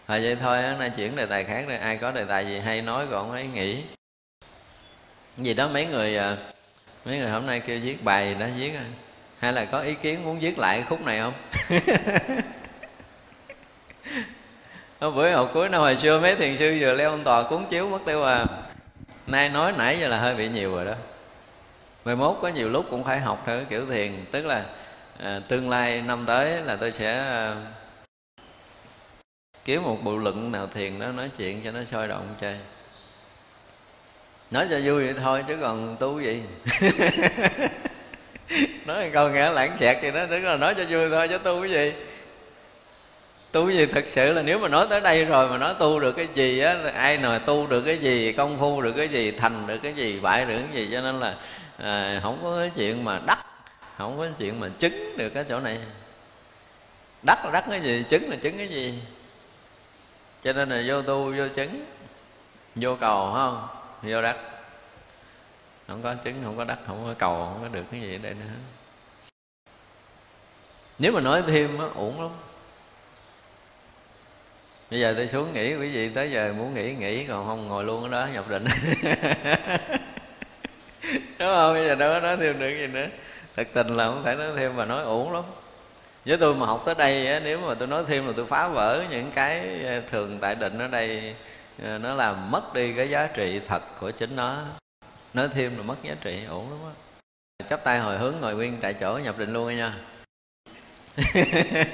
[0.07, 2.81] Thôi vậy thôi nay chuyển đề tài khác rồi ai có đề tài gì hay
[2.81, 3.83] nói còn ấy nghĩ
[5.37, 6.37] vì đó mấy người à,
[7.05, 8.85] mấy người hôm nay kêu viết bài gì đó viết à
[9.39, 11.33] hay là có ý kiến muốn viết lại khúc này không?
[14.99, 17.65] Hôm bữa học cuối năm hồi xưa mấy thiền sư vừa leo ông tòa cuốn
[17.69, 18.45] chiếu mất tiêu à.
[19.27, 20.93] Nay nói nãy giờ là hơi bị nhiều rồi đó.
[22.05, 24.11] Mười mốt có nhiều lúc cũng phải học theo cái kiểu thiền.
[24.31, 24.65] Tức là
[25.19, 27.55] à, tương lai năm tới là tôi sẽ à,
[29.65, 32.57] kiếm một bộ luận nào thiền đó nói chuyện cho nó sôi động chơi
[34.55, 36.41] nói cho vui vậy thôi chứ còn tu gì?
[38.85, 41.61] Nói câu nghe lãng xẹt gì đó tức là nói cho vui thôi chứ tu
[41.61, 41.93] cái gì?
[43.51, 45.99] Tu cái gì thực sự là nếu mà nói tới đây rồi mà nói tu
[45.99, 49.31] được cái gì á ai nào tu được cái gì công phu được cái gì
[49.31, 51.35] thành được cái gì bại được cái gì cho nên là
[51.77, 53.45] à, không có cái chuyện mà đắc
[53.97, 55.79] không có cái chuyện mà chứng được cái chỗ này.
[57.23, 58.99] Đắc là đắc cái gì chứng là chứng cái gì?
[60.43, 61.85] Cho nên là vô tu vô chứng
[62.75, 63.67] vô cầu không?
[64.07, 64.37] Vô đắc.
[65.87, 68.19] Không có chứng không có đắc không có cầu không có được cái gì ở
[68.23, 68.45] đây nữa.
[70.99, 72.31] Nếu mà nói thêm á uổng lắm.
[74.91, 77.83] Bây giờ tôi xuống nghỉ quý vị tới giờ muốn nghỉ nghỉ còn không ngồi
[77.83, 78.65] luôn ở đó nhập định.
[81.39, 81.73] Đúng không?
[81.73, 83.07] Bây giờ đâu có nói thêm được gì nữa.
[83.55, 85.43] Thật tình là không thể nói thêm mà nói uổng lắm.
[86.25, 88.67] Với tôi mà học tới đây á, nếu mà tôi nói thêm là tôi phá
[88.67, 91.35] vỡ những cái ờ, thường tại định ở đây
[91.81, 94.63] Ờ, nó làm mất đi cái giá trị thật của chính nó.
[95.33, 96.91] Nói thêm là mất giá trị, ổn lắm á.
[97.67, 99.93] Chắp tay hồi hướng ngồi nguyên tại chỗ nhập định luôn nha.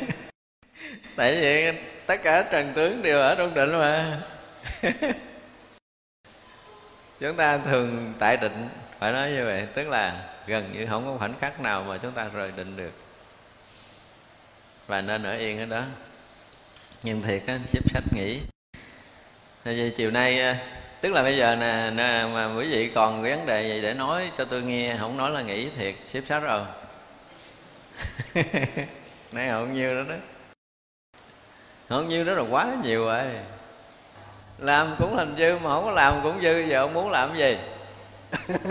[1.16, 1.72] Tại vì
[2.06, 4.22] tất cả trần tướng đều ở trong định mà.
[7.20, 8.70] Chúng ta thường tại định,
[9.00, 9.68] phải nói như vậy.
[9.74, 12.92] Tức là gần như không có khoảnh khắc nào mà chúng ta rời định được.
[14.88, 15.84] Và nên ở yên ở đó.
[17.04, 18.42] Nhưng thiệt á xếp sách nghỉ
[19.64, 20.56] Tại chiều nay ờ,
[21.02, 24.32] tức là bây giờ nè, nè mà quý vị còn vấn đề gì để nói
[24.38, 26.62] cho tôi nghe không nói là nghĩ thiệt xếp sách rồi.
[29.32, 30.16] Nay không nhiêu đó đó.
[31.90, 33.24] Không nhiêu đó là quá nhiều rồi.
[34.58, 37.40] Làm cũng thành dư mà không có làm cũng dư giờ ông muốn làm cái
[37.40, 37.58] gì?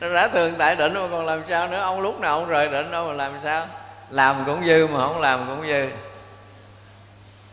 [0.00, 2.68] Nó đã thường tại định mà còn làm sao nữa ông lúc nào ông rời
[2.68, 3.66] định đâu mà làm sao?
[4.10, 5.88] Làm cũng dư mà không làm cũng dư.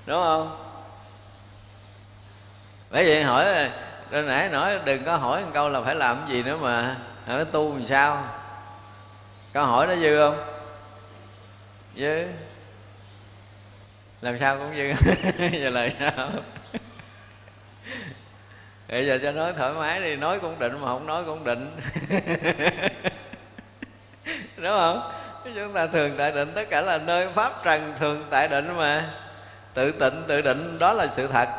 [0.06, 0.63] Đúng không?
[2.94, 3.70] Bởi vậy hỏi
[4.12, 6.96] rồi nãy nói đừng có hỏi một câu là phải làm cái gì nữa mà
[7.28, 8.24] nó tu làm sao?
[9.54, 10.46] Câu hỏi nó dư không?
[11.96, 12.24] Dư.
[14.22, 14.94] Làm sao cũng dư.
[15.60, 16.12] Giờ là sao?
[18.88, 21.72] Bây giờ cho nói thoải mái đi, nói cũng định mà không nói cũng định.
[24.58, 25.12] Đúng không?
[25.56, 29.10] Chúng ta thường tại định, tất cả là nơi pháp trần thường tại định mà.
[29.74, 31.50] Tự tịnh, tự định, đó là sự thật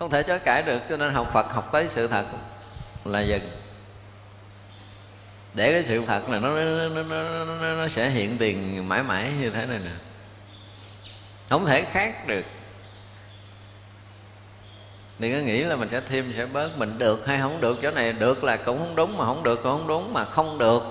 [0.00, 2.24] không thể chối cãi được cho nên học phật học tới sự thật
[3.04, 3.50] là dừng.
[5.54, 9.02] Để cái sự thật là nó nó, nó, nó, nó, nó sẽ hiện tiền mãi
[9.02, 9.90] mãi như thế này nè.
[11.48, 12.44] Không thể khác được.
[15.18, 16.78] Đừng có nghĩ là mình sẽ thêm sẽ bớt.
[16.78, 19.60] Mình được hay không được chỗ này được là cũng không đúng mà không được
[19.62, 20.82] cũng không đúng mà không được.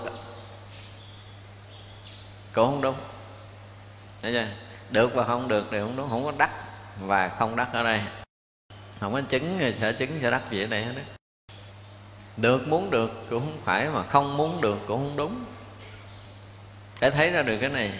[2.53, 2.95] Cũng không đúng.
[4.21, 4.45] Thấy chưa?
[4.89, 6.51] được và không được thì không đúng không có đắc
[6.99, 8.01] và không đắc ở đây
[8.99, 11.01] không có chứng thì sẽ chứng, sẽ đắc gì ở đây hết đó
[12.41, 15.45] được muốn được cũng không phải mà không muốn được cũng không đúng.
[17.01, 17.91] Để thấy ra được cái này.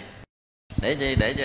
[0.82, 1.16] Để chi?
[1.20, 1.44] Để cho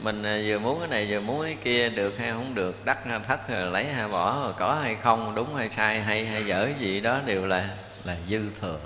[0.00, 2.98] mình à, vừa muốn cái này, vừa muốn cái kia, được hay không được, đắc
[3.06, 6.46] hay thất rồi lấy hay bỏ rồi có hay không, đúng hay sai, hay hay
[6.46, 7.68] dở gì đó đều là
[8.04, 8.80] là dư thừa.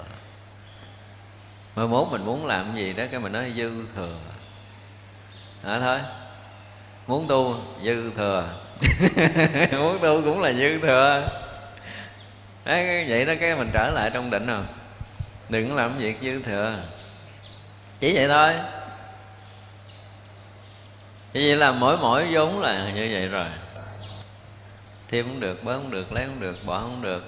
[1.76, 4.18] Mai mốt mình muốn làm gì đó, cái mình nói dư thừa.
[5.64, 5.98] Đó thôi.
[7.06, 8.48] Muốn tu, dư thừa
[9.72, 11.28] muốn tu cũng là dư thừa.
[12.64, 14.62] Đấy, vậy đó, cái mình trở lại trong định rồi.
[15.48, 16.82] Đừng làm việc dư thừa.
[18.00, 18.54] Chỉ vậy thôi.
[21.32, 23.46] Chỉ vậy là mỗi mỗi vốn là như vậy rồi.
[25.08, 27.24] Thêm cũng được, bớt không được, lấy không được, bỏ không được.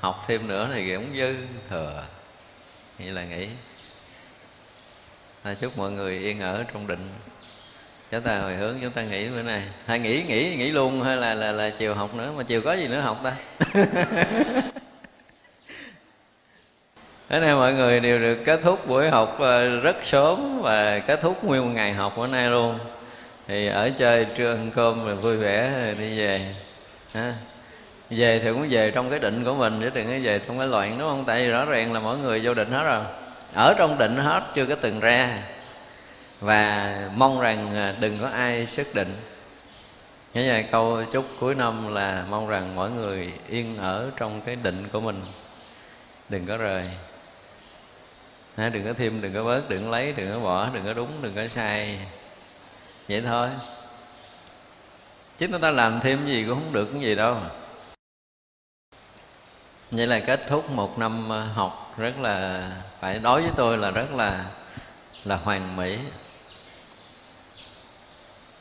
[0.00, 1.34] Học thêm nữa thì cũng dư
[1.68, 2.04] thừa.
[2.98, 3.48] Như là nghĩ
[5.42, 7.14] ta chúc mọi người yên ở trong định
[8.10, 9.62] chúng ta hồi hướng chúng ta nghĩ bữa nay.
[9.86, 12.32] Hay nghĩ nghĩ nghĩ luôn hay là là là chiều học nữa?
[12.36, 13.32] Mà chiều có gì nữa học ta?
[17.28, 21.20] Thế nên mọi người đều được kết thúc buổi học ờ, rất sớm và kết
[21.20, 22.78] thúc nguyên một ngày học bữa nay luôn.
[23.48, 26.54] Thì ở chơi trưa ăn cơm rồi vui vẻ rồi đi về.
[27.14, 27.32] Ha
[28.10, 30.68] về thì cũng về trong cái định của mình, chứ đừng có về trong cái
[30.68, 31.24] loạn, đúng không?
[31.26, 33.04] Tại vì rõ ràng là mỗi người vô định hết rồi.
[33.54, 35.42] Ở trong định hết, chưa có từng ra
[36.40, 39.16] và mong rằng à, đừng có ai xác định.
[40.34, 44.56] Nhớ nhà câu chúc cuối năm là mong rằng mỗi người yên ở trong cái
[44.56, 45.20] định của mình.
[46.28, 46.90] Đừng có rời.
[48.56, 51.10] Đừng có thêm, đừng có bớt, đừng có lấy, đừng có bỏ, đừng có đúng,
[51.22, 51.98] đừng có sai.
[53.08, 53.48] Vậy thôi.
[55.38, 57.36] Chứ chúng ta làm thêm gì cũng không được cái gì đâu.
[59.90, 62.70] Vậy là kết thúc một năm à, học rất là,
[63.00, 64.44] phải đối với tôi là rất là
[65.24, 65.98] là hoàn mỹ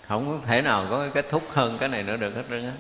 [0.10, 2.66] không có thể nào có cái kết thúc hơn cái này nữa được hết trơn
[2.66, 2.72] á.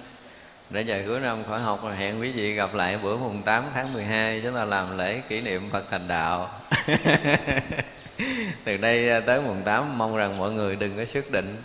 [0.69, 3.63] Để giờ cuối năm khỏi học rồi hẹn quý vị gặp lại bữa mùng 8
[3.73, 6.49] tháng 12 chúng ta làm lễ kỷ niệm Phật thành đạo.
[8.63, 11.57] Từ đây tới mùng 8 mong rằng mọi người đừng có sức định.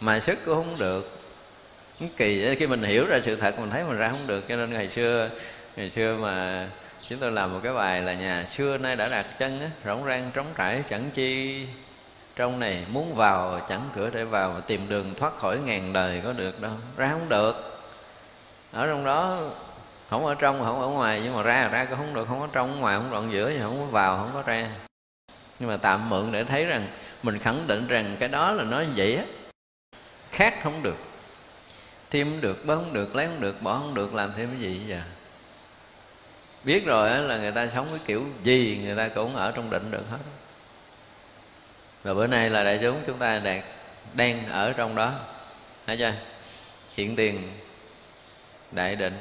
[0.00, 1.20] Mà sức cũng không được.
[2.16, 4.72] Kỳ khi mình hiểu ra sự thật mình thấy mình ra không được cho nên
[4.72, 5.30] ngày xưa
[5.76, 6.66] ngày xưa mà
[7.08, 10.04] chúng tôi làm một cái bài là nhà xưa nay đã đặt chân á, rỗng
[10.04, 11.66] rang trống trải chẳng chi
[12.36, 16.20] trong này muốn vào, chẳng cửa để vào mà tìm đường thoát khỏi ngàn đời
[16.24, 17.80] có được đâu, ra không được.
[18.72, 19.40] Ở trong đó,
[20.10, 22.48] không ở trong không ở ngoài, nhưng mà ra ra cũng không được, không ở
[22.52, 24.70] trong, ngoài không đoạn giữa thì không có vào, không có ra.
[25.58, 26.88] Nhưng mà tạm mượn để thấy rằng,
[27.22, 29.24] mình khẳng định rằng cái đó là nó vậy á.
[30.30, 30.96] Khác không được.
[32.10, 34.60] Thêm không được, bớt không được, lấy không được, bỏ không được, làm thêm cái
[34.60, 35.00] gì vậy
[36.64, 39.90] biết rồi là người ta sống cái kiểu gì, người ta cũng ở trong định
[39.90, 40.18] được hết
[42.04, 43.62] và bữa nay là đại chúng chúng ta đang
[44.14, 45.12] đang ở trong đó.
[45.86, 46.12] Thấy chưa
[46.96, 47.52] hiện tiền,
[48.70, 49.18] đại định.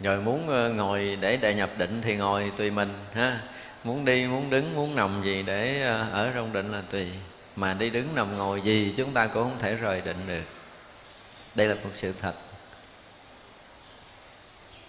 [0.00, 3.40] Rồi muốn ờ, ngồi để đại nhập định thì ngồi tùy mình, ha?
[3.84, 7.08] Muốn đi, muốn đứng, muốn nằm gì để ờ, ở trong định là tùy.
[7.56, 10.44] Mà đi đứng nằm ngồi gì chúng ta cũng không thể rời định được.
[11.54, 12.34] Đây là một sự thật.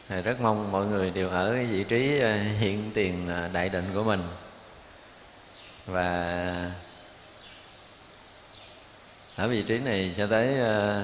[0.10, 3.86] Thầy rất mong mọi người đều ở cái vị trí ờ, hiện tiền đại định
[3.94, 4.22] của mình
[5.86, 6.72] và
[9.36, 11.04] ở vị trí này cho tới ờ,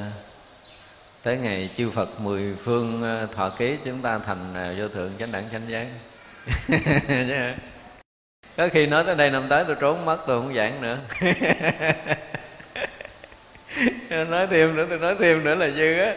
[1.24, 5.12] tới ngày chư Phật mười phương ờ, thọ ký, chúng ta thành ờ, vô thượng
[5.20, 5.88] chánh đẳng chánh giác.
[8.58, 10.98] Có khi nói tới đây năm tới tôi trốn mất, tôi không giảng nữa.
[14.30, 16.16] Nói thêm nữa, tôi nói thêm nữa là dư á.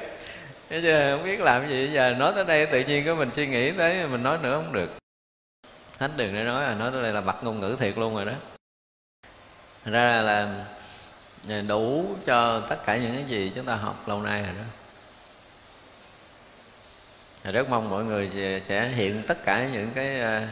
[0.70, 1.90] Bây giờ không biết làm gì.
[1.92, 4.72] Giờ nói tới đây tự nhiên có mình suy nghĩ tới, mình nói nữa không
[4.72, 4.90] được.
[5.98, 8.24] Hết đường để nói à nói tới đây là bật ngôn ngữ thiệt luôn rồi
[8.24, 8.32] đó
[9.84, 10.66] ra là
[11.48, 14.64] à, đủ cho tất cả những cái gì chúng ta học lâu nay rồi đó.
[17.52, 20.48] Rất mong mọi người sẽ hiện tất cả những cái à,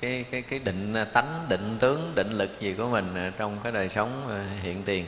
[0.00, 3.88] cái cái cái định tánh, định tướng, định lực gì của mình trong cái đời
[3.88, 5.06] sống à, hiện tiền.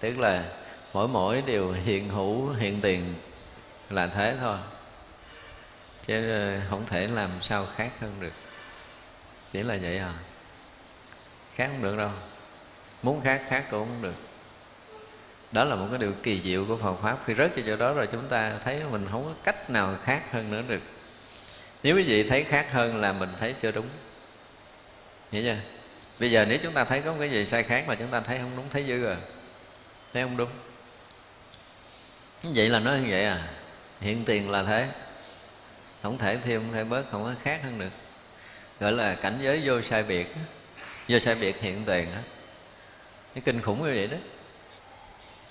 [0.00, 0.44] Tức là
[0.92, 3.14] mỗi mỗi điều hiện hữu hiện tiền
[3.90, 4.58] là thế thôi.
[6.06, 6.32] Chứ
[6.70, 8.32] không thể làm sao khác hơn được.
[9.52, 10.12] Chỉ là vậy à.
[11.54, 12.10] Khác không được đâu
[13.02, 14.14] muốn khác khác cũng không được.
[15.52, 17.18] Đó là một cái điều kỳ diệu của Phật pháp.
[17.26, 20.22] Khi rớt vào chỗ đó rồi chúng ta thấy mình không có cách nào khác
[20.32, 20.82] hơn nữa được.
[21.82, 23.88] Nếu quý vị thấy khác hơn là mình thấy chưa đúng.
[25.32, 25.56] Hiểu chưa?
[26.18, 28.20] Bây giờ nếu chúng ta thấy có một cái gì sai khác mà chúng ta
[28.20, 29.16] thấy không đúng, thấy dư à
[30.12, 30.48] thấy không đúng.
[32.42, 33.48] Như vậy là nói như vậy à.
[34.00, 34.88] Hiện tiền là thế.
[36.02, 37.92] Không thể thêm, không thể bớt, không có khác hơn được.
[38.80, 40.34] Gọi là cảnh giới vô sai biệt
[41.08, 42.22] vô sai biệt hiện tiền á
[43.36, 44.16] cái kinh khủng như vậy đó.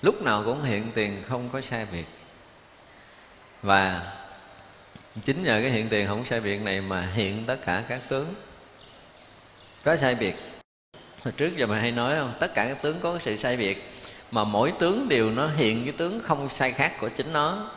[0.02, 2.04] Lúc nào cũng hiện tiền, không có sai biệt
[3.62, 4.12] và
[5.22, 8.34] chính nhờ cái hiện tiền không sai biệt này mà hiện tất cả các tướng
[9.84, 10.34] có sai biệt
[11.24, 12.34] hồi trước giờ mà hay nói không?
[12.40, 13.90] Tất cả các tướng có sự sai biệt
[14.30, 17.70] mà mỗi tướng đều nó hiện cái tướng không sai khác của chính nó.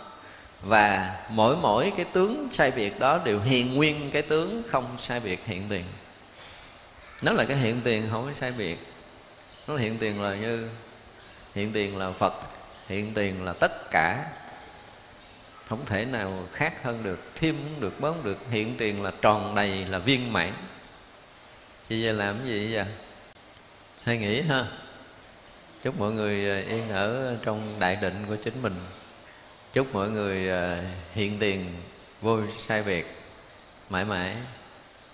[0.62, 5.20] Và mỗi mỗi cái tướng sai biệt đó đều hiện nguyên cái tướng không sai
[5.20, 5.84] biệt hiện tiền.
[7.22, 8.89] Nó là cái hiện tiền không có sai biệt
[9.70, 10.67] nó hiện tiền là như,
[11.55, 12.34] hiện tiền là phật,
[12.88, 14.26] hiện tiền là tất cả.
[15.65, 18.38] Không thể nào khác hơn được, thêm không được, bớt được.
[18.51, 20.51] Hiện tiền là tròn đầy, là viên mãn.
[21.89, 22.86] Chị giờ làm cái gì vậy
[24.03, 24.65] hay nghĩ ha.
[25.84, 28.76] Chúc mọi người à, yên ở trong đại định của chính mình.
[29.74, 31.76] Chúc mọi người à, hiện tiền,
[32.22, 33.17] vui, sai việc,
[33.89, 34.38] mãi mãi.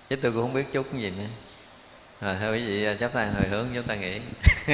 [0.09, 1.27] Chứ tôi cũng không biết chúc cái gì nữa
[2.25, 4.19] rồi thôi quý vị à, chắp tay hồi hướng chúng ta nghĩ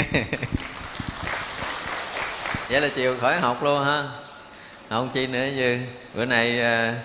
[2.70, 4.04] vậy là chiều khỏi học luôn ha.
[4.90, 5.80] Không chi nữa như
[6.16, 6.96] bữa nay à,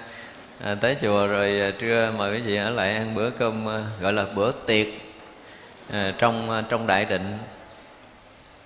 [0.65, 3.85] à, tới chùa rồi à, trưa mời quý vị ở lại ăn bữa cơm à,
[4.01, 4.87] gọi là bữa tiệc
[5.91, 7.39] à, trong à, trong đại định.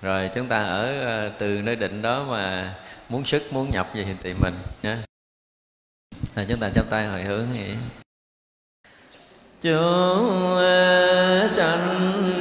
[0.02, 2.74] Rồi chúng ta ở à, từ nơi định đó mà
[3.08, 4.96] muốn sức muốn nhập gì thì tìm mình nhé
[6.34, 7.74] à, chúng ta chắp tay hồi hướng nghĩ
[9.62, 10.58] chúng
[11.50, 12.40] sanh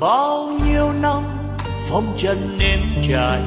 [0.00, 1.22] bao nhiêu năm
[1.90, 3.42] phong trần êm trải,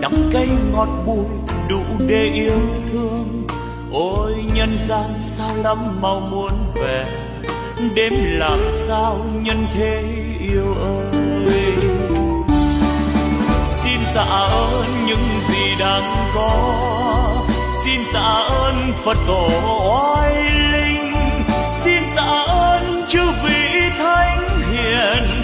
[0.00, 1.26] đắng cay ngọt bùi
[1.68, 2.60] đủ để yêu
[2.92, 3.46] thương.
[3.92, 7.06] Ôi nhân gian sao lắm mau muốn về,
[7.94, 10.02] đêm làm sao nhân thế
[10.40, 11.72] yêu ơi.
[13.70, 16.74] Xin tạ ơn những gì đang có,
[17.84, 19.48] xin tạ ơn phật tổ
[19.90, 20.34] oai
[20.72, 21.12] linh,
[21.84, 25.43] xin tạ ơn chư vị thánh hiền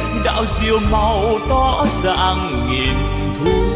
[0.23, 2.95] đạo diệu màu tỏ dạng nghìn
[3.45, 3.70] thu.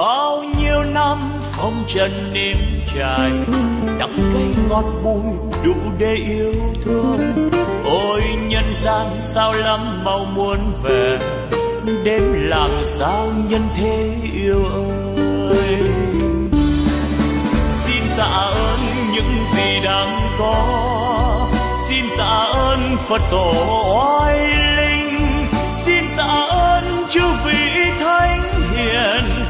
[0.00, 2.56] Bao nhiêu năm phong trần nếm
[2.94, 3.30] trải
[3.98, 5.22] đắng cay ngọt bùi
[5.64, 6.52] đủ để yêu
[6.84, 7.50] thương.
[7.84, 11.18] Ôi nhân gian sao lắm mau muốn về,
[12.04, 14.64] đêm làm sao nhân thế yêu
[15.50, 15.78] ơi.
[17.72, 18.80] Xin tạ ơn
[19.14, 21.48] những gì đang có,
[21.88, 23.52] xin tạ ơn phật tổ
[23.96, 24.38] oai
[24.76, 25.46] linh,
[25.84, 29.49] xin tạ ơn chư vị thánh hiền